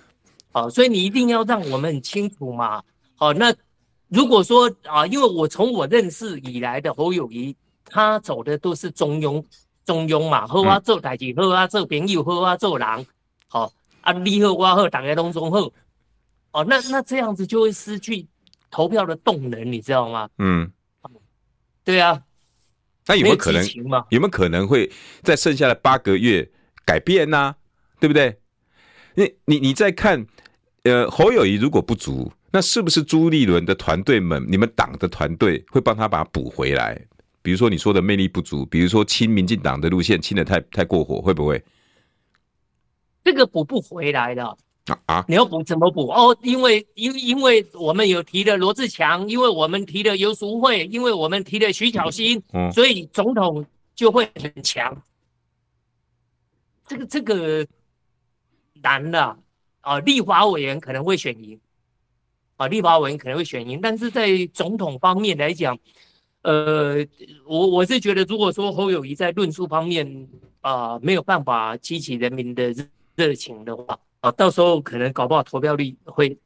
[0.53, 2.81] 好，所以你一定要让我们很清楚嘛。
[3.15, 3.53] 好，那
[4.07, 9.43] 如果说啊，因为我从我认识以来的侯友谊，他走的都是中庸，
[9.83, 12.87] 中庸嘛，好啊做代志，好啊做朋友，好啊做人。
[13.47, 13.71] 好
[14.01, 15.69] 啊，你好我好，大家拢中好。
[16.51, 18.27] 哦，那那这样子就会失去
[18.69, 20.29] 投票的动能，你知道吗？
[20.37, 20.71] 嗯，
[21.83, 22.21] 对啊。
[23.07, 23.65] 那有没有可能？
[24.09, 24.91] 有没有可能会
[25.23, 26.49] 在剩下的八个月
[26.85, 27.55] 改变呢、啊？
[27.99, 28.39] 对不对？
[29.15, 30.25] 你你你再看。
[30.83, 36.99] 呃，侯友谊如果不足，那是不是朱立伦的团队们，你们党的团队会帮他把它补回来？
[37.43, 41.63] 比如说你说的魅力不足，比如说亲民进党的路线亲的太太过火，会不会？
[43.23, 45.25] 这个补不回来的，啊啊！
[45.27, 46.07] 你要补怎么补？
[46.07, 53.63] 哦，因为因因为我们有提了罗志强，因为我们提了游淑慧，因为我们提了徐巧芯，嗯，所以总统
[53.93, 54.99] 就会很强。
[56.87, 57.65] 这个这个
[58.81, 59.37] 难了
[59.81, 59.99] 啊！
[59.99, 61.59] 立法委员可能会选赢
[62.57, 65.77] 啊，立法委员可能会选赢，但是在总统方面来讲，
[66.41, 67.05] 呃，
[67.45, 70.27] 我我是觉得，如果说侯友谊在论述方面
[70.61, 72.73] 啊、呃、没有办法激起人民的
[73.15, 73.99] 热情的话。
[74.21, 76.37] 啊，到时候可能搞不好投票率会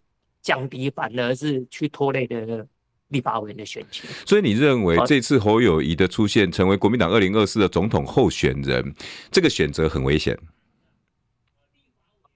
[0.41, 2.65] 降低，反而是去拖累的
[3.09, 4.09] 立法委员的选情。
[4.25, 8.95] 所以你认为这次侯友谊的出现，成为国民党二零二四的总统候选人，
[9.29, 10.37] 这个选择很危险？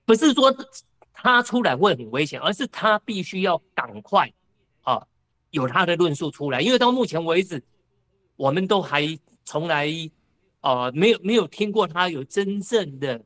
[0.06, 0.54] 不是说
[1.14, 4.30] 他出来会很危险，而是他必须要赶快
[4.82, 5.02] 啊
[5.52, 7.64] 有他的论述出来，因为到目前为止，
[8.36, 9.88] 我们都还从来
[10.60, 13.24] 啊没有没有听过他有真正的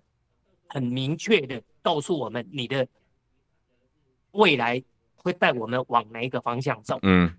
[0.68, 1.60] 很明确的。
[1.84, 2.88] 告诉我们你的
[4.32, 4.82] 未来
[5.16, 6.98] 会带我们往哪一个方向走？
[7.04, 7.32] 嗯，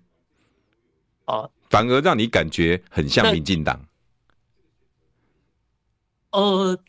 [1.25, 3.85] 哦，反而让你感觉很像民进党。
[6.31, 6.79] 呃，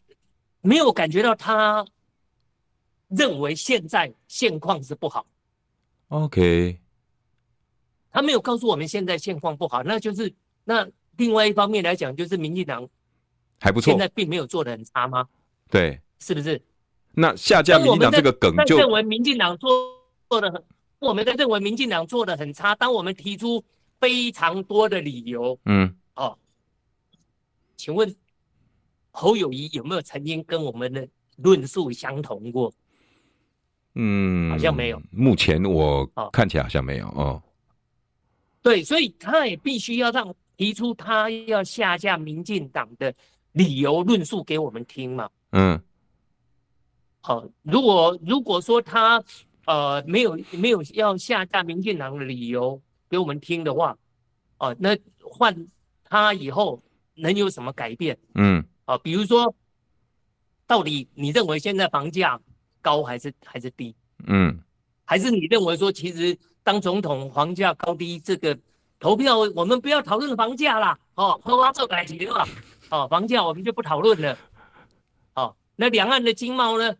[0.60, 1.84] 没有感觉到他
[3.08, 5.26] 认为现在现况是不好。
[6.08, 6.78] OK，
[8.12, 10.32] 他没有告诉我们现在现况不好，那就是
[10.64, 12.88] 那另外一方面来讲，就是民进党
[13.58, 15.26] 还不错，现在并没有做的很差吗？
[15.70, 16.60] 对，是不是？
[17.18, 19.70] 那下架民进党这个梗就认为民进党做
[20.28, 20.62] 做的很，
[20.98, 22.74] 我们在认为民进党做的很差。
[22.74, 23.64] 当我们提出
[23.98, 26.36] 非常多的理由，嗯，哦，
[27.74, 28.14] 请问
[29.10, 32.70] 侯友谊有没有曾经跟我们的论述相同过？
[33.94, 35.00] 嗯，好像没有。
[35.10, 37.42] 目前我看起来好像没有哦。
[38.60, 43.14] 对，所以他也必须要让提出他要下架民进党的
[43.52, 45.30] 理由论述给我们听嘛。
[45.52, 45.80] 嗯。
[47.26, 49.20] 好，如果如果说他
[49.64, 53.90] 呃没有没有要下架民进党的理由给我们听的话，
[54.58, 55.66] 哦、呃，那换
[56.04, 56.80] 他以后
[57.16, 58.16] 能有什么改变？
[58.36, 59.52] 嗯，啊、呃，比如说，
[60.68, 62.40] 到底你认为现在房价
[62.80, 63.92] 高还是还是低？
[64.28, 64.56] 嗯，
[65.04, 68.56] 还是你认为说其实当总统房价高低这个
[69.00, 72.46] 投票我们不要讨论房价啦，哦，好啊，做改几的话，
[72.90, 74.38] 哦，房价我们就不讨论了。
[75.34, 76.94] 哦，那两岸的经贸呢？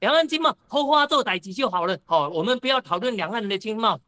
[0.00, 3.98] 两岸经贸后花做代志就好了，好，我们不要讨论两岸的经贸，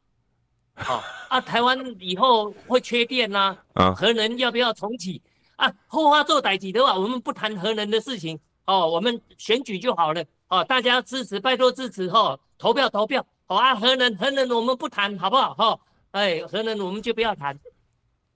[0.74, 5.20] 好啊，台湾以后会缺电呐，啊，核能要不要重启？
[5.56, 5.70] 啊？
[5.88, 15.54] 后花做代志的话，我们不谈核能的事情，哦，我们选举就好了，哦，大家支持，拜托支持，哈，投票投票，好啊，核能核能我们不谈，好不好？
[15.54, 15.80] 哈，
[16.12, 17.58] 哎，核能我们就不要谈，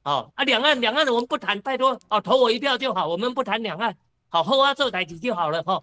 [0.02, 3.96] 好啊，两岸两岸的我们不谈，拜托，哦，投我一票就好，我们不谈两岸，
[4.28, 5.80] 好，后花做代志就好了，哈，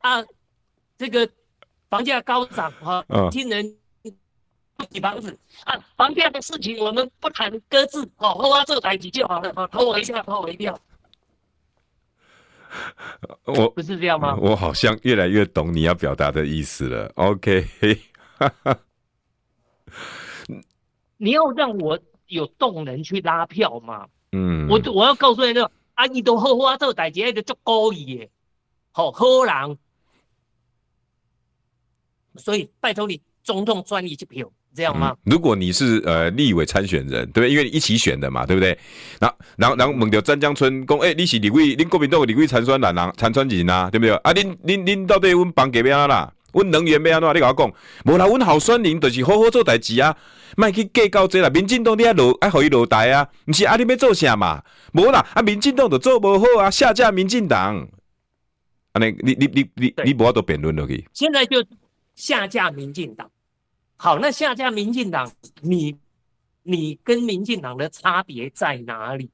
[0.00, 0.24] 啊。
[1.02, 1.28] 这个
[1.90, 3.76] 房价高涨哈，亲人
[4.76, 10.78] 不起房子啊，房价的事情我们不谈搁置哦，后啊做台几就好了啊，投我一下，投我一票。
[13.44, 14.36] 我不是这样吗？
[14.40, 17.10] 我好像越来越懂你要表达的意思了。
[17.16, 17.66] OK，
[21.18, 24.06] 你要让我有动能去拉票嘛？
[24.30, 28.28] 嗯，我我要告诉你，那阿姨都后啊做台几，那个足高义的，
[28.92, 29.76] 好好人。
[32.36, 35.14] 所以拜托你，总统专一票，这样吗？
[35.24, 37.50] 嗯、如果你是呃立委参选人，对不对？
[37.50, 38.76] 因为你一起选的嘛，对不对？
[39.20, 44.14] 然后然后然后问到詹江村讲，哎、欸，你是立委，恁国民党的立委参选人啊，参选人啊，对不对？
[44.16, 46.32] 啊，恁恁恁到底阮房价要安啦？
[46.52, 47.34] 阮能源要安怎？
[47.34, 47.72] 你甲我讲，
[48.04, 50.14] 无啦，阮候选人就是好好做代志啊，
[50.56, 51.48] 莫去计较这啦。
[51.48, 53.76] 民进党你爱落爱互伊落台啊，毋是啊？
[53.76, 54.62] 你要做啥嘛？
[54.92, 57.88] 无啦，啊，民进党就做无好啊，下架民进党。
[58.92, 61.06] 安尼，你你你你你无法度辩论落去。
[61.12, 61.62] 现在就。
[62.22, 63.28] 下架民进党，
[63.96, 65.28] 好，那下架民进党，
[65.60, 65.98] 你
[66.62, 69.28] 你跟民进党的差别在哪里？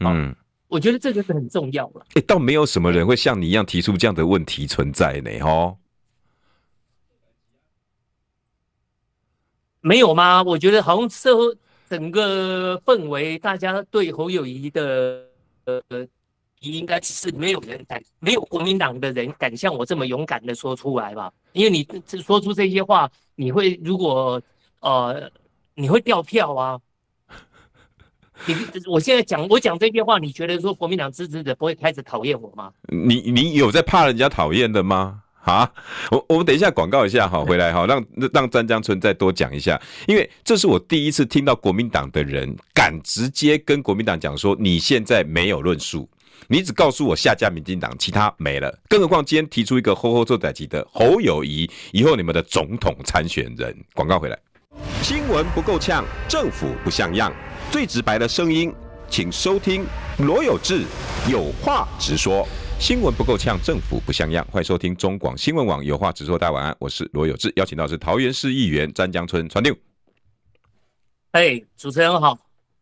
[0.00, 0.36] 嗯，
[0.68, 2.04] 我觉得这个是很重要了。
[2.10, 5.78] 哎、欸，倒没有什么人会像你一样提出这样的问题存在呢，哦，
[9.80, 10.42] 没有吗？
[10.42, 11.56] 我觉得好像社会
[11.88, 15.26] 整个氛围，大家对侯友谊的
[15.64, 16.06] 呃。
[16.72, 21.32] 应该是没有人敢，没有国民党的人敢像我这么勇敢的说出来吧？
[21.52, 21.86] 因为你
[22.22, 24.40] 说出这些话，你会如果
[24.80, 25.30] 呃，
[25.74, 26.78] 你会掉票啊。
[28.46, 28.54] 你
[28.86, 32.72] 我现在讲我讲这些话，你觉得说国民党支持者不会开始讨厌我吗？
[32.88, 35.20] 你你有在怕人家讨厌的吗？
[35.44, 35.70] 啊，
[36.10, 46.08] 我我们等一下广告一下哈，回来哈，让让詹江村再多讲一下，因为这是我第一次听到国民党的人敢直接跟国民党讲说，你现在没有论述。
[46.48, 48.78] 你只告诉我下架民进党，其他没了。
[48.88, 53.76] 更何况今天提出一个吼吼做代志的侯友谊，以后你们的总统参选人。
[53.94, 54.38] 广告回来，
[55.02, 57.32] 新闻不够呛，政府不像样，
[57.70, 58.72] 最直白的声音，
[59.08, 59.86] 请收听
[60.18, 60.82] 罗有志
[61.28, 62.46] 有话直说。
[62.80, 66.38] 新闻不够呛，政府不像样，欢迎收听中广新闻网有话直说。
[66.38, 69.74] 大家晚安，我是罗有志，邀请到是桃园市议员詹江村川六。
[71.30, 72.36] 哎，主持人好。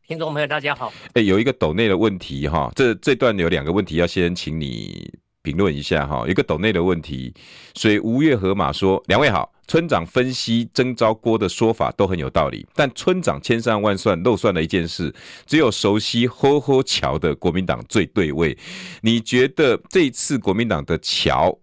[0.08, 0.92] 听众朋友，大家好。
[1.14, 5.08] 哎、有一个斗内的问题哈，这这段有两个问题要先请你
[5.42, 6.24] 评论一下哈。
[6.26, 7.32] 一个斗内的问题，
[7.74, 15.14] 所以吴月河马说：两位好，村长分析征召郭的说法都很有道理，但村长千算万算漏算了一件事，
[15.46, 18.58] 只有熟悉吼吼桥的国民党最对位。
[19.02, 21.56] 你觉得这一次国民党的桥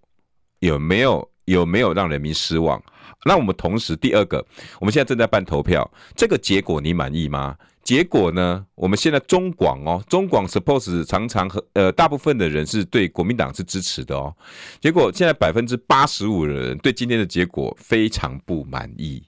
[0.59, 2.81] 有没有有没有让人民失望？
[3.25, 4.43] 那我们同时第二个，
[4.79, 7.57] 我们现在正在办投票，这个结果你满意吗？
[7.89, 8.63] 结果呢？
[8.75, 14.31] 我们现在中广哦，中广 suppose 常常和呃大部分的人是对国民党是支持的哦。
[14.79, 19.23] 结果现在百分之八十五的人对今天的结果非常不满意。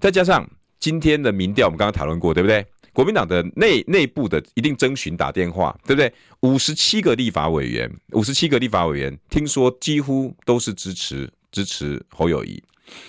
[0.00, 0.48] 再加上
[0.80, 2.64] 今天的民调，我们刚刚讨论过，对不对？
[2.94, 6.10] 国民党的内内部的一定征询打电话，对不对？
[6.40, 12.62] 五十七个立法委员，五十七个立法委员，听说几乎都是支持支持侯友宜，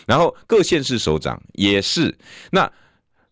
[0.05, 2.13] 然后各县市首长也是
[2.51, 2.69] 那。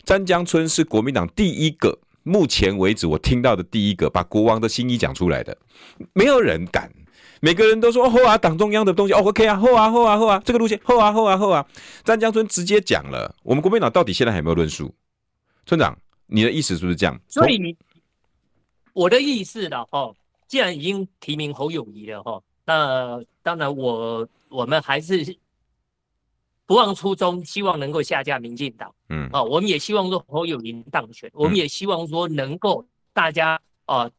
[0.05, 5.57] 詹江村是国民党第一个，目前为止我听到的第一个把国王的心意讲出来的，
[6.11, 6.91] 没有人敢，
[7.39, 11.65] 每个人都说哦啊，党中央的东西哦，OK 啊，后啊，后啊，后啊，这个路线后啊，后啊，后啊。
[12.03, 14.93] 詹江村直接讲了，我们国民党到底现在还有没有论述？
[15.65, 17.17] 村长，你的意思是不是这样？
[17.29, 17.75] 所以你
[18.91, 20.13] 我的意思了哦，
[20.49, 25.37] 既然已经提名侯友谊了哈，那当然我我们还是。
[26.73, 28.91] 不忘初衷，希望能够下架民进党。
[29.09, 32.83] 嗯，啊，我们也希望说侯友宜当选，我们也希望说能够
[33.13, 34.09] 大家啊，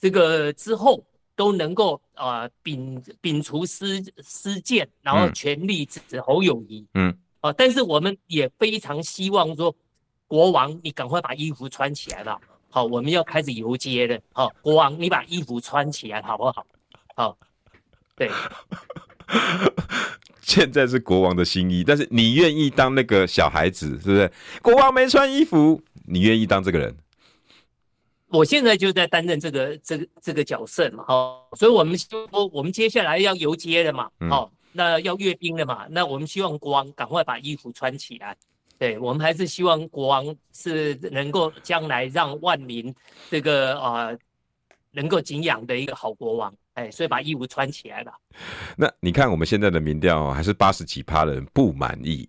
[0.00, 1.00] 这个之后
[1.36, 6.84] 都能够啊摒摒除私私见，然后全力支持侯友宜。
[6.94, 9.72] 嗯，啊，但是我们也非常希望说，
[10.26, 12.36] 国王你赶快把衣服穿起来吧。
[12.68, 14.18] 好，我们要开始游街了。
[14.32, 16.66] 好，国王你把衣服穿起来好不好？
[17.14, 17.38] 好，
[18.16, 18.28] 对。
[20.42, 24.30] 现在是国王的新衣，但是你愿意当那个小孩子，是不是？
[24.60, 26.94] 国王没穿衣服，你愿意当这个人？
[28.28, 38.36] 我现在就在担任这个这个这个角色嘛，哦，所以我们说我们接下来要游街了嘛，好，那要阅兵了嘛，那我们希望国王赶快把衣服穿起来。
[38.78, 42.92] 对，我们还是希望国王是能够将来让万民
[43.30, 44.18] 这个啊、呃、
[44.90, 46.52] 能够敬仰的一个好国王。
[46.74, 48.12] 哎，所以把衣服穿起来了。
[48.76, 52.28] 那你看我们现在的民调还是八十几趴的人不满意，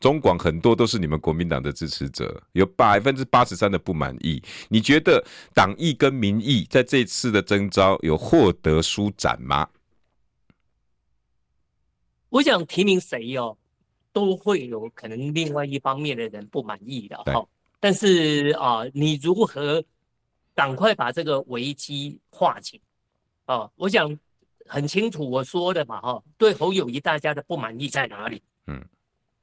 [0.00, 4.42] 中广很多都是你们国民党的支持者，有百分之八十三的不满意。
[4.68, 9.68] 你觉得党意跟民意在这次的征召有获得舒展吗？
[12.30, 13.54] 我想提名谁哦，
[14.10, 17.46] 都会有可能另外一方面的人不满意的哈。
[17.78, 19.84] 但是啊，你如何
[20.54, 22.80] 赶快把这个危机化解？
[23.46, 24.18] 哦，我想
[24.66, 28.42] 很清楚我说的嘛，哈，对侯友谊大家的不满意在哪里？
[28.66, 28.82] 嗯，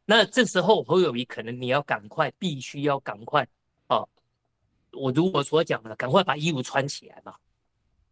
[0.05, 3.45] 那这时候侯友谊可能你要赶快，必须要赶快，
[3.87, 4.07] 哦，
[4.93, 7.35] 我如果所讲的，赶快把衣服穿起来嘛，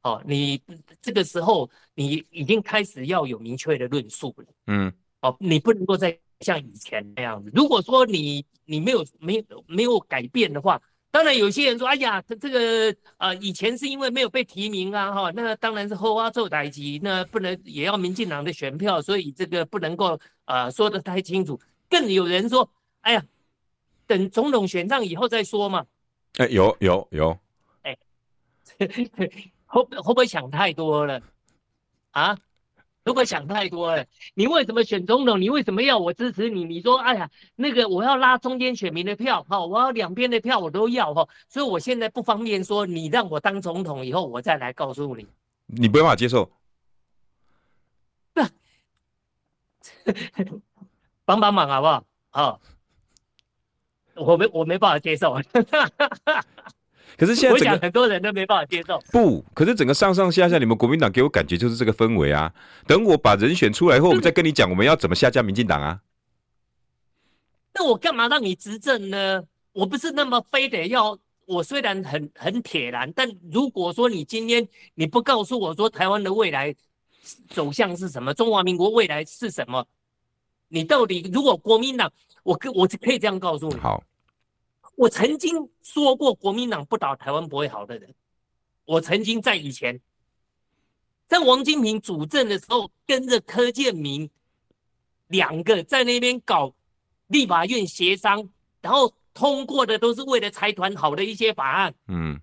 [0.03, 0.61] 哦，你
[1.01, 10.81] 这个时候你已经开始要有明确的论述了，嗯，哦，你不能够再像以前那样子，如果说你你没有没有没有改变的话。
[11.17, 20.13] 当然，有些人说：“哎呀，这这个啊、呃，以前是因为没有被提名啊，哈，那当然是后挖做代志，那不能也要民进党的选票，所以这个不能够
[20.45, 22.69] 啊、呃、说的太清楚。”更有人说
[23.01, 23.25] ：“哎呀，
[24.05, 25.83] 等总统选上以后再说嘛。”
[26.37, 27.35] 哎，有有有，
[27.81, 27.97] 哎，
[29.65, 31.19] 会会不会想太多了
[32.11, 32.37] 啊？
[33.07, 35.39] 如果想太多了，你为什么选总统？
[35.39, 36.65] 你为什么要我支持你？
[36.65, 45.25] 你说，哎呀，那个我要拉中间选民的票，哈，我要两边的票我都要，哈，所以我现在不方便说，你让我当总统以后，我再来告诉你。
[45.67, 46.51] 你没办法接受？
[48.33, 48.41] 不，
[51.23, 52.03] 帮帮忙好不好？
[52.31, 52.61] 好，
[54.15, 55.39] 我没我没办法接受。
[57.17, 59.01] 可是现在，我想很多人都没办法接受。
[59.11, 62.53] 不，可是整个上上下下，你们国民党给我感觉就是这个氛围啊。
[62.85, 65.99] 等我把人选出来后，我们再跟你讲，我们要怎么下架民进党啊？
[67.73, 69.43] 那我干嘛让你执政呢？
[69.73, 71.17] 我不是那么非得要。
[71.47, 76.75] 我虽然很很铁然，但如果说你今天你不告诉我说台湾的未来
[77.47, 79.87] 走向是什么，中华民国未来是什么，
[80.67, 82.11] 你到底如果国民党，
[82.43, 83.77] 我可我可以这样告诉你。
[83.77, 84.03] 好。
[84.97, 88.13] 我曾经说过，国民党不倒台湾不会好的人。
[88.83, 90.01] 我曾经在以前
[91.27, 94.27] 在王金平主政的时候，跟着柯建明
[95.27, 96.73] 两个在那边搞
[97.27, 98.49] 立法院协商，
[98.81, 102.41] 然后通过的都是为了财团好的一些法案，嗯，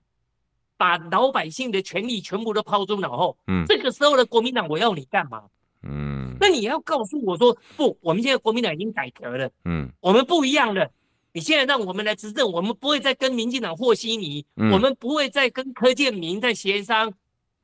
[0.76, 5.42] 把老百姓的权利全部都抛诸脑后，嗯，这个时候的国民党，我要你干嘛？
[5.82, 10.88] 嗯，那你要告诉我说，不，我们现在国民党已经改革了，嗯，我们不一样了。
[11.34, 17.12] 你现在让我们来执政，我们不会再跟民进党和稀泥，嗯，我们不会再跟柯建明在协商，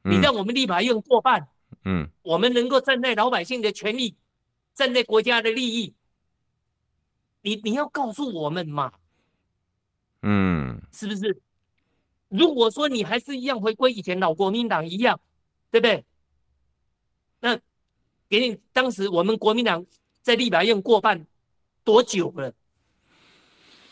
[0.03, 0.11] 嗯。
[0.13, 1.49] 你让我们立法院过半，
[1.85, 4.17] 嗯，我们能够站在老百姓的权利，
[4.75, 5.95] 站在国家的利益，
[7.43, 8.93] 你你要告诉我们嘛，
[10.23, 11.41] 嗯，是不是？
[12.29, 15.21] 如果说你还是一样回归以前老国民党一样，
[15.71, 16.05] 对不对？
[17.39, 17.57] 那
[18.29, 19.87] 给你当时我们国民党
[20.23, 21.25] 在立法院过半
[21.85, 22.53] 多久了？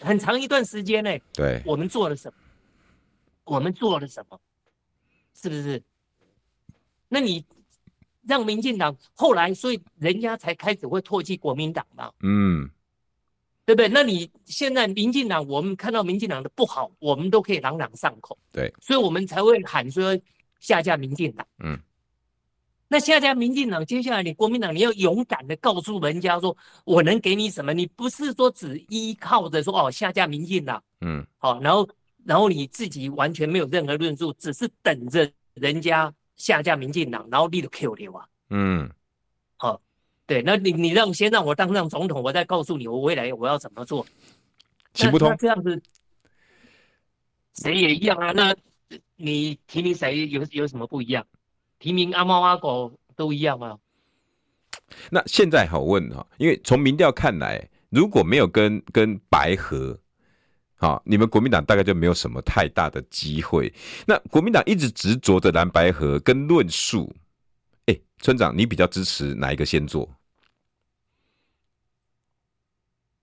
[0.00, 2.38] 很长一段时间内，对，我们做了什么？
[3.44, 4.40] 我们做了什么？
[5.34, 5.82] 是不是？
[7.08, 7.44] 那你
[8.22, 12.12] 让民进党后来，所以人家才开始会唾弃国民党嘛？
[12.20, 12.68] 嗯，
[13.64, 13.88] 对不对？
[13.88, 18.36] 那你现在民进党，我们看到民进党的不好，我们都可以朗朗上口。
[18.52, 20.18] 对，所以我们才会喊说
[20.60, 21.46] 下架民进党。
[21.58, 21.78] 嗯。
[22.90, 27.74] 那下架民进党，接下来你国民党，你要勇敢的告诉人家说，我能给你什么？
[27.74, 31.86] 你不是说只依靠着说哦下架民进党，嗯，好，然后
[32.24, 38.90] 然后你自己完全没有任何论述，只是等着人家下架民进党，然后立了 Q 流啊，嗯，
[39.58, 39.78] 好，
[40.26, 44.06] 对，那你你让先让我当上总统，我再告诉你我未来我要怎么做，
[44.94, 45.82] 行不通，这样子
[47.56, 48.32] 谁也一样啊？
[48.32, 48.56] 那
[49.16, 51.26] 你提名谁有有什么不一样？
[51.78, 53.78] 提名阿猫阿狗都一样吗？
[55.10, 59.98] 那现在好问哈，因为从民调看来，如果没有跟跟白合，
[60.76, 63.72] 好，你们国民党大概就没有什么太大的机会。
[64.06, 67.14] 那国民党一直执着的蓝白河跟论述，
[67.86, 70.08] 哎，村长，你比较支持哪一个先做？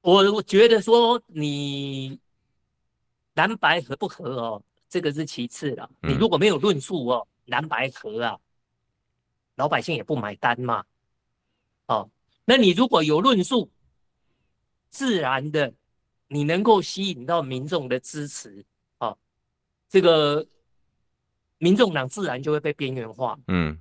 [0.02, 2.20] 我我觉得说你
[3.34, 5.90] 蓝白合不合哦，这个是其次了。
[6.02, 8.38] 你如果没有论述哦，蓝白合啊。
[9.56, 10.84] 老百姓也不买单嘛，
[11.88, 12.10] 哦，
[12.44, 13.72] 那你如果有论述，
[14.90, 15.74] 自然的
[16.28, 18.66] 你能够吸引到民众的支持，
[18.98, 19.18] 哦，
[19.88, 20.46] 这个
[21.58, 23.38] 民众党自然就会被边缘化。
[23.48, 23.80] 嗯，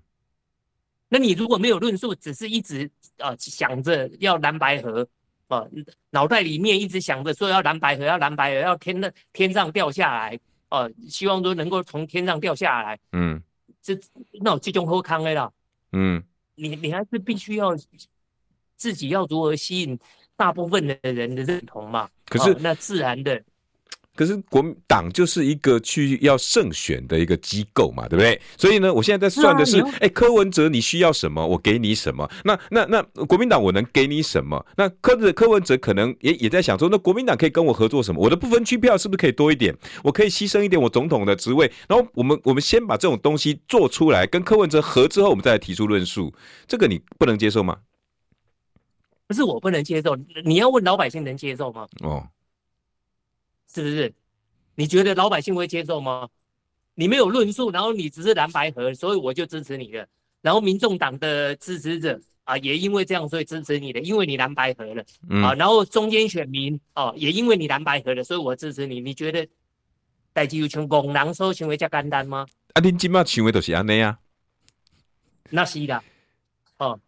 [1.08, 2.88] 那你如果没有论述，只是一直
[3.38, 5.06] 想着要蓝白河，
[6.10, 10.38] 脑袋里面一直想着说要蓝白河，要蓝白河，要天的天上掉下来，
[10.70, 12.98] 哦、呃，希望说能够从天上掉下来。
[13.12, 13.42] 嗯，
[13.82, 13.98] 这
[14.40, 15.52] 那我这种好康的啦。
[15.96, 16.22] 嗯，
[16.56, 17.76] 你你还是必须要
[18.76, 19.96] 自己要如何吸引
[20.36, 22.10] 大部分的人的认同嘛？
[22.26, 23.40] 可是、哦、那自然的，
[24.14, 28.40] 可是国民党就是一个去要胜选的一个机构嘛，对不对？
[28.56, 32.30] 所以呢，我现在在算的是，哎、柯文哲你需要什么，我给你什么。
[32.44, 34.64] 那那那国民党我能给你什么？
[34.76, 38.22] 那柯的柯文哲可能也也在想说，那国民党可以跟我合作什么？
[38.22, 39.76] 我的不分区票是不是可以多一点？
[40.02, 46.32] 我可以牺牲一点我总统的职位，然后我们我们先把这种东西做出来，跟柯文哲合之后，我们再来提出论述。
[46.66, 47.78] 这个你不能接受吗？
[49.26, 51.86] 不是我不能接受，你要问老百姓能接受吗？
[52.02, 52.22] 哦，
[53.72, 54.12] 是不是？
[54.76, 56.28] 你觉得老百姓会接受吗？
[56.96, 60.06] 你没有论述，然后你只是蓝白合，所以我就支持你了。
[60.42, 65.54] 然后民众党的支持者啊，也因为这样，所以支持你的，因为你蓝白合了、嗯、啊。
[65.54, 69.00] 然后中间选民哦、啊，也因为你蓝白合了，所以我支持你。
[69.00, 69.48] 你觉得
[70.32, 72.46] 代志有像公人说行为这简单吗？
[72.74, 74.18] 啊，恁今麦行为都是安尼啊，
[75.50, 76.02] 那是的。
[76.78, 77.00] 哦、啊，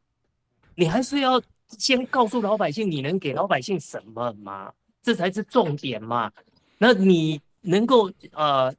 [0.75, 1.43] 你还是要
[1.77, 4.73] 先告诉老百姓，你能给老百姓什么嘛？
[5.07, 6.31] 这才是重点嘛。
[6.77, 7.41] 那你。
[7.69, 8.73] 能够呃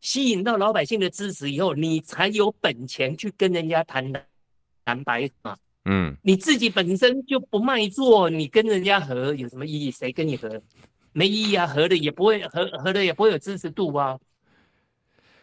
[0.00, 4.10] 吸引到老百姓的支持以后，你才有本钱去跟人家谈
[4.86, 5.54] 蓝白嘛。
[5.84, 9.90] 嗯，你自己本身就不卖座，你跟人家合有什么意义？
[9.90, 10.48] 谁跟你合？
[11.12, 14.18] 没意义啊，合的也不会合，合的也不会有支持度啊。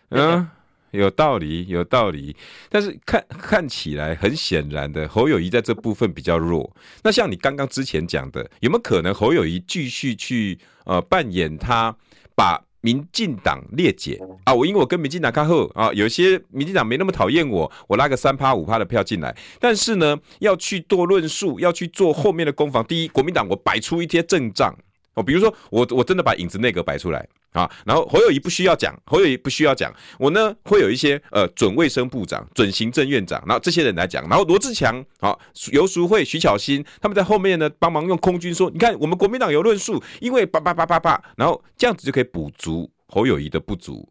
[0.10, 0.50] 嗯，
[0.92, 2.36] 有道理，有道理。
[2.70, 6.76] 但是看看起来很显然的，侯友谊在这部分比较弱。
[7.04, 11.96] 那像你刚刚之前讲的，有没有可能侯友谊继续去呃扮演他
[12.36, 12.62] 把？
[12.82, 14.54] 民进党裂解啊！
[14.54, 19.36] 我因为我跟民进党靠后啊，有些民进党没那么讨厌我，我拉个三趴五趴的票进来。
[19.60, 22.86] 但是呢，要去做论述，要去做后面的攻防。
[22.86, 24.74] 第一，国民党我摆出一些阵仗
[25.18, 35.40] 哦，比如说我我真的把影子内阁摆出来啊，然后侯友谊不需要讲，侯友谊不需要讲，我呢会有一些呃准卫生部长、准行政院长，然后这些人来讲，然后罗志强、好
[35.72, 44.08] 游淑慧、徐巧芯他们在后面呢帮忙用空军说，你看我们国民党有论述，因为叭叭叭叭叭，然后这样子就可以补足侯友谊的不足，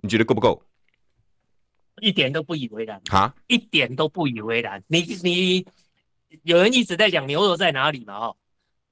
[0.00, 0.60] 你觉得够不够？
[2.00, 4.82] 一点都不以为然哈，一点都不以为然。
[4.88, 5.66] 你你
[6.42, 8.20] 有人一直在讲牛肉在哪里嘛？
[8.20, 8.36] 哈，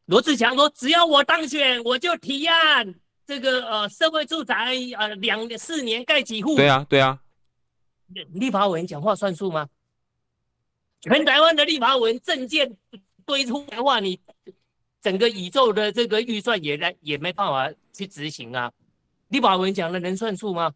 [0.07, 2.95] 罗志强说，只要我当选，我就提案
[3.27, 6.57] 这个呃社会住宅呃两四年盖几户。
[6.57, 7.21] 对啊对啊，
[8.33, 9.69] 立法委员讲话算数吗？
[11.01, 12.77] 全台湾的立法委员政见
[13.25, 14.19] 堆出来的话，你
[15.01, 18.73] 整个宇宙的这个预算也来也没办法去执行啊。
[19.29, 20.73] 立法委员讲的能算数吗？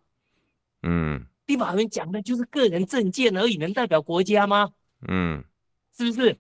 [0.82, 1.24] 嗯。
[1.46, 4.70] 立法委员讲的就是个人政见而已，能代表国家吗？
[5.08, 5.42] 嗯，
[5.96, 6.36] 是不是？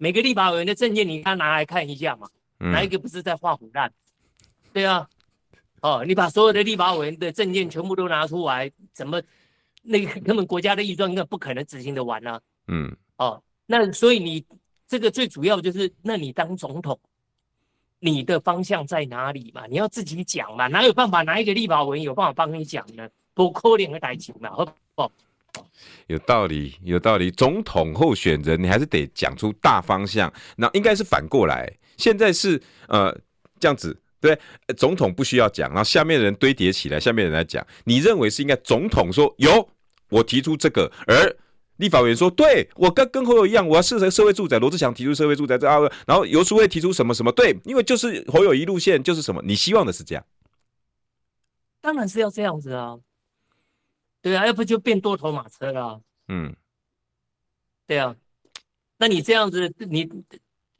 [0.00, 2.26] 每个立法委员的证件，你他拿来看一下嘛，
[2.58, 3.92] 嗯、哪一个不是在画虎烂？
[4.72, 5.06] 对啊，
[5.82, 9.20] 哦，你把所有的立法委员的证件全部都拿出来，怎么
[9.82, 12.40] 那个根本国家的预算根本不可能执行得完呢、啊？
[12.68, 14.42] 嗯，哦，那所以你
[14.88, 16.98] 这个最主要就是，那你当总统，
[17.98, 19.66] 你的方向在哪里嘛？
[19.66, 21.20] 你要自己讲嘛，哪有办法？
[21.20, 23.06] 哪一个立法委员有办法帮你讲呢？
[23.34, 24.50] 不可怜的代情嘛，
[24.94, 25.12] 哦，
[26.06, 27.30] 有道理，有道理。
[27.30, 30.32] 总统候选人，你还是得讲出大方向。
[30.56, 33.16] 那应该是反过来，现在是呃
[33.60, 34.36] 这样子，对，
[34.76, 37.64] 总统不需要讲，然后下面的人堆叠起来，下面的人来讲。
[37.84, 39.68] 你认为是应该总统说有，
[40.08, 41.36] 我提出这个，而
[41.76, 44.58] 立法委员说对，我跟跟侯友一样，我要设成社会住宅。
[44.58, 50.24] 罗志祥提出社会住宅这啊，然后游淑慧提出什么什么，对，因为就是侯友宜路线就是什么，你希望的是这样，
[51.80, 52.96] 当然是要这样子啊。
[54.22, 56.00] 对啊，要不就变多头马车了啊。
[56.28, 56.54] 嗯，
[57.86, 58.14] 对啊，
[58.98, 60.08] 那你这样子，你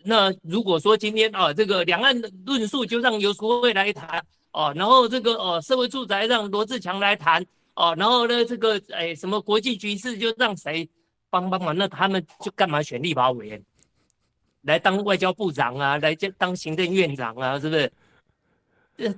[0.05, 10.89] 那如果说今天啊，这个两岸论述就让游淑慧来谈哦，然后这个哦社会住宅让罗志强来谈哦，然后呢这个哎什么国际局势就让谁
[11.29, 11.77] 帮帮忙？
[11.77, 13.65] 那他们就干嘛选立法委员
[14.63, 17.93] 来当外交部长啊，来当行政院长啊，是不是？
[18.97, 19.15] 这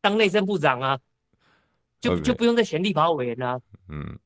[0.00, 0.98] 当内政部长啊？
[2.00, 4.18] 就就不用再选立法委员了，嗯，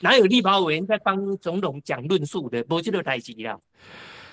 [0.00, 2.62] 哪有立法委员在帮总统讲论述的？
[2.64, 3.60] 不就太急了，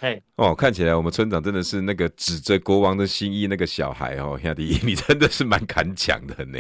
[0.02, 6.60] 哎，哦，看起来我们村长真的是那个指着国王的新衣那个小孩哦，亚迪， 你真的是蛮敢讲的呢。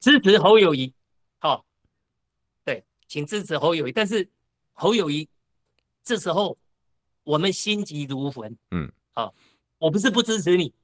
[0.00, 0.92] 支持侯友谊，
[1.38, 1.64] 好、哦，
[2.64, 3.92] 对，请支持侯友谊。
[3.92, 4.28] 但是
[4.72, 5.28] 侯友谊
[6.02, 6.58] 这时候
[7.22, 9.34] 我们心急如焚，嗯，好、哦，
[9.78, 10.74] 我不是不支持你，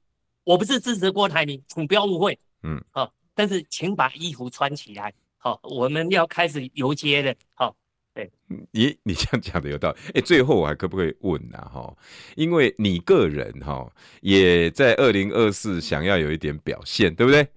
[0.45, 3.11] 我不是支持郭台铭，请不要误会，嗯，好、哦。
[3.39, 7.73] 但是，请把衣服穿起来，好，我们要开始游街了，好，
[8.13, 8.29] 对，
[8.71, 11.97] 你， 你这样讲的有道理，哎，最后我还可不可以问呐，哈，
[12.35, 17.47] 因为你个人哈也在二零二四想要有一点表现，对不对？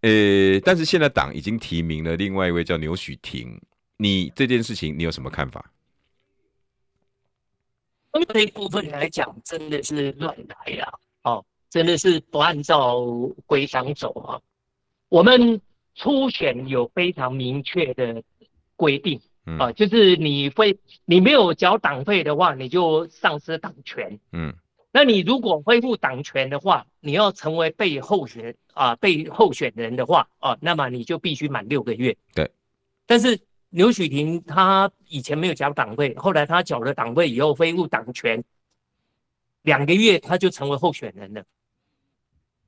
[0.00, 3.60] 呃，但是现在党已经提名了另外一位叫牛煦庭，
[3.98, 5.70] 你这件事情你有什么看法？
[8.32, 10.90] 这一部分来讲，真的是乱来呀，
[11.24, 13.04] 哦，真的是不按照
[13.44, 14.40] 规章走啊。
[15.08, 15.60] 我们
[15.94, 18.22] 初选有非常明确的
[18.74, 24.18] 规定，嗯、啊，就是你会你没有缴党费的话，你就丧失党权。
[24.32, 24.52] 嗯，
[24.92, 32.16] 那你如果恢复党权的话，你要成为被候选啊被候选人的话啊，那么你就必须满六个月。
[32.34, 32.50] 对。
[33.06, 33.38] 但是
[33.70, 38.42] 刘许婷他以前没有缴党费，后来他缴了党费以后恢复党权，
[39.62, 41.44] 两个月他就成为候选人了。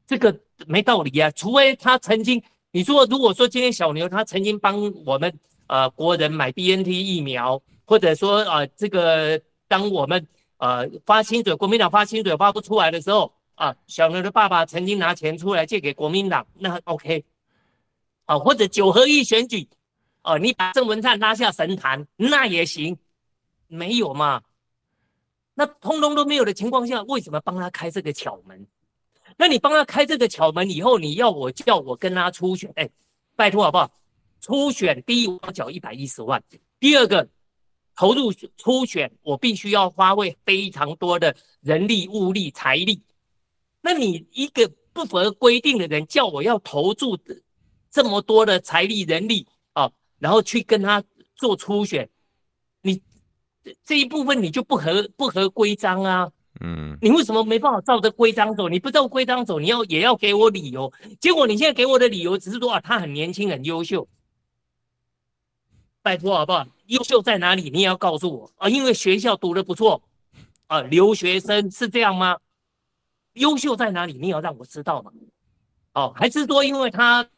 [0.08, 0.34] 这个
[0.66, 1.30] 没道理啊！
[1.32, 5.30] 除非他曾经，你说如果说今天小牛他曾经帮我们
[5.66, 9.38] 呃国人买 BNT 疫苗，或者说呃这个
[9.68, 17.22] 当我们呃发薪水，国民党发薪水发不出来的时候啊，小牛的爸爸曾经拿钱出来借给国民党，那 OK
[18.24, 19.68] 啊，或者九合一选举，
[20.22, 22.96] 哦、你把郑文灿拉下神坛，那也行，
[23.66, 24.40] 没有嘛？
[25.52, 28.66] 那通通都没有的情况下，为什么帮他开这个巧门？
[29.40, 32.90] 那你帮他开这个巧门以后，你要我叫我跟他初选，哎，
[33.36, 33.88] 拜托好不好？
[34.40, 36.40] 初选第一，我要缴一百一十万；
[36.80, 37.28] 第二个，
[37.94, 43.00] 投入初选，我必须要花费非常多的人力、物力、财力。
[43.80, 47.16] 那你一个不符合规定的人，叫我要投注
[47.90, 51.02] 这么多的财力、人力啊，然后去跟他
[51.36, 52.10] 做初选，
[52.82, 53.00] 你
[53.84, 56.32] 这一部分你就不合不合规章啊。
[56.60, 58.68] 嗯，你为什么没办法照着规章走？
[58.68, 60.92] 你不照规章走，你要也要给我理由。
[61.20, 64.08] 结果你现在给我的理由只是说啊，他很年轻，很优秀。
[66.02, 66.66] 拜托好不好？
[66.86, 67.70] 优秀在哪里？
[67.70, 70.02] 你也要告诉我啊，因为学校读得不错
[70.66, 72.38] 啊，留学生是这样吗？
[73.34, 74.14] 优秀在哪里？
[74.14, 75.12] 你也要让我知道嘛。
[75.92, 77.28] 哦，还是说因为他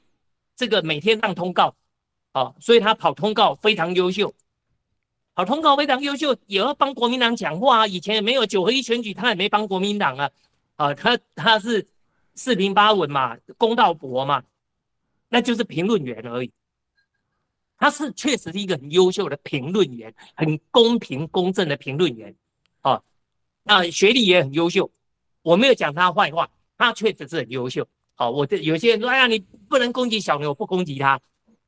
[0.56, 1.74] 这个每天上通告，
[2.32, 4.32] 哦，所以他跑通告非常优秀。
[5.34, 7.86] 好，通告非常优秀，也要帮国民党讲话啊。
[7.86, 10.30] 以前也没有九合一选举，他也没帮国民党啊。
[10.76, 11.86] 啊，他他是
[12.34, 14.42] 四平八稳嘛，公道博嘛，
[15.28, 16.50] 那就是评论员而已。
[17.78, 22.34] 他是确实是一个很优秀的评论员，很公平公正的评论员，
[22.82, 23.00] 啊，
[23.62, 24.90] 那学历也很优秀，
[25.42, 27.86] 我没有讲他坏话，他确实是很优秀。
[28.14, 31.18] 好，我这有些人说，哎呀，你不能攻击小牛，我不攻击他，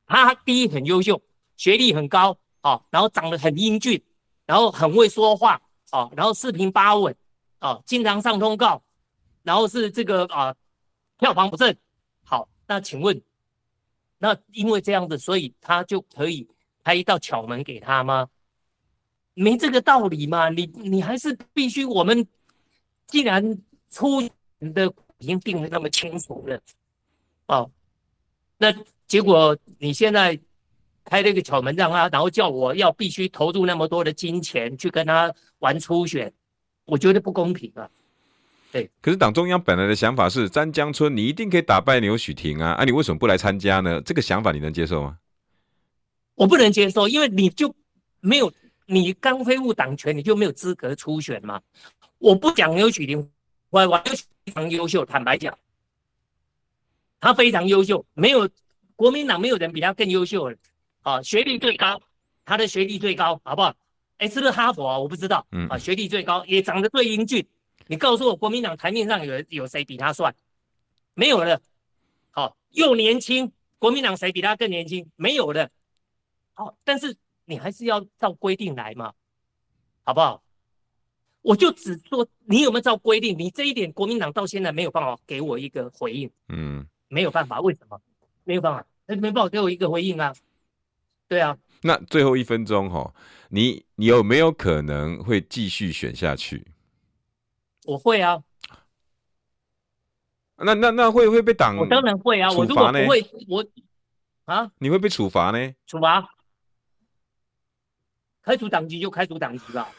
[0.05, 1.19] 他第一很优秀，
[1.57, 4.01] 学历很高，啊，然后长得很英俊，
[4.47, 5.61] 然后很会说话，
[5.91, 7.15] 啊，然后四平八稳，
[7.59, 8.81] 啊，经常上通告，
[9.43, 10.55] 然后是这个啊，
[11.19, 11.75] 票房不正。
[12.23, 13.21] 好，那请问？
[14.17, 16.47] 那因为这样子，所以他就可以
[16.83, 18.27] 开一道巧门给他吗？
[19.35, 20.49] 没这个道理嘛！
[20.49, 22.27] 你你还是必须我们
[23.07, 23.43] 既然
[23.89, 24.21] 出
[24.59, 26.61] 的已经定的那么清楚了，
[27.47, 27.69] 哦，
[28.57, 28.71] 那
[29.07, 30.39] 结果你现在
[31.05, 36.31] 开了一个巧门让他，然后叫我要必须投入那么多的金钱去跟他玩初选，
[36.85, 37.89] 我觉得不公平啊！
[38.71, 42.71] 对，可是党中央本来的想法是詹江村，你一定可以打败牛煦庭啊！
[42.71, 44.01] 啊，你为什么不来参加呢？
[44.01, 45.17] 这个想法你能接受吗？
[46.35, 47.73] 我不能接受，因为你就
[48.19, 48.51] 没有
[48.87, 51.61] 你刚恢复党权，你就没有资格初选嘛。
[52.17, 53.29] 我不讲刘许婷，
[53.69, 54.01] 我我
[54.45, 55.55] 非常优秀，坦白讲，
[57.19, 58.49] 他非常优秀，没有
[58.95, 60.57] 国民党没有人比他更优秀了
[61.03, 61.21] 啊！
[61.21, 62.01] 学历最高，
[62.43, 63.75] 他的学历最高，好不好？
[64.17, 64.97] 哎，是不是哈佛啊？
[64.97, 67.45] 我不知道，嗯啊，学历最高，也长得最英俊。
[67.87, 70.33] 你告诉我，国民党台面上有有谁比他帅？
[71.13, 71.59] 没有了。
[72.31, 75.05] 好，又年轻，国民党谁比他更年轻？
[75.15, 75.69] 没有了。
[76.53, 79.13] 好，但是你还是要照规定来嘛，
[80.03, 80.41] 好不好？
[81.41, 83.37] 我就只说你有没有照规定？
[83.37, 86.31] 你这一点国民党到现在没有办法给我一个回应。
[86.47, 87.99] 嗯，没有办法，为什么？
[88.45, 90.33] 没有办法，没办法给我一个回应啊。
[91.33, 91.57] 对啊。
[91.81, 93.11] 那最后一分钟哈，
[93.49, 96.67] 你你有没有可能会继续选下去？
[97.85, 98.43] 我会啊，
[100.57, 101.75] 那那那会会被挡？
[101.75, 103.65] 我当然会啊，我如果不会，我
[104.45, 105.73] 啊，你会被处罚呢？
[105.87, 106.23] 处罚？
[108.43, 109.89] 开除党籍就开除党籍吧。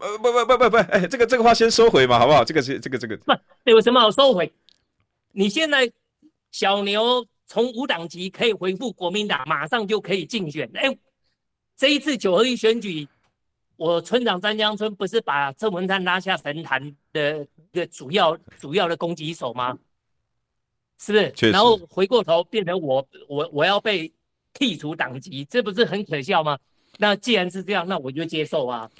[0.00, 2.42] 呃，不不不不不，哎，这个这个话先收回嘛，好不好？
[2.42, 4.50] 这个是这个这个不，有什么好收回？
[5.32, 5.92] 你现在
[6.50, 10.70] 小牛从无党籍可以回复国民党，马上就可以竞选。
[10.74, 10.96] 哎，
[11.76, 13.08] 这一次九合一选举。
[13.76, 19.78] 我村长詹江村不是把郑文灿拉下神坛的一个主要主要的攻击手吗？
[20.98, 21.50] 是不是？
[21.52, 24.12] 然后回过头变成我我我要被
[24.52, 26.58] 剔除党籍，这不是很可笑吗？
[26.98, 28.90] 那既然是这样，那我就接受啊。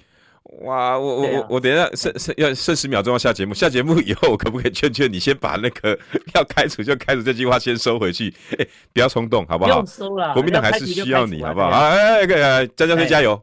[0.62, 5.96] 哇，我我我我等一下剩剩要剩十秒钟要下节目，下节目以后我可不可以劝劝你先把那个
[6.34, 8.34] 要开除就开除这句话先收回去？
[8.58, 9.70] 哎，不要冲动，好不好？
[9.70, 11.68] 不用收了，国民党还是需要你，好不好？
[11.68, 13.40] 哎哎，哎江辉加油！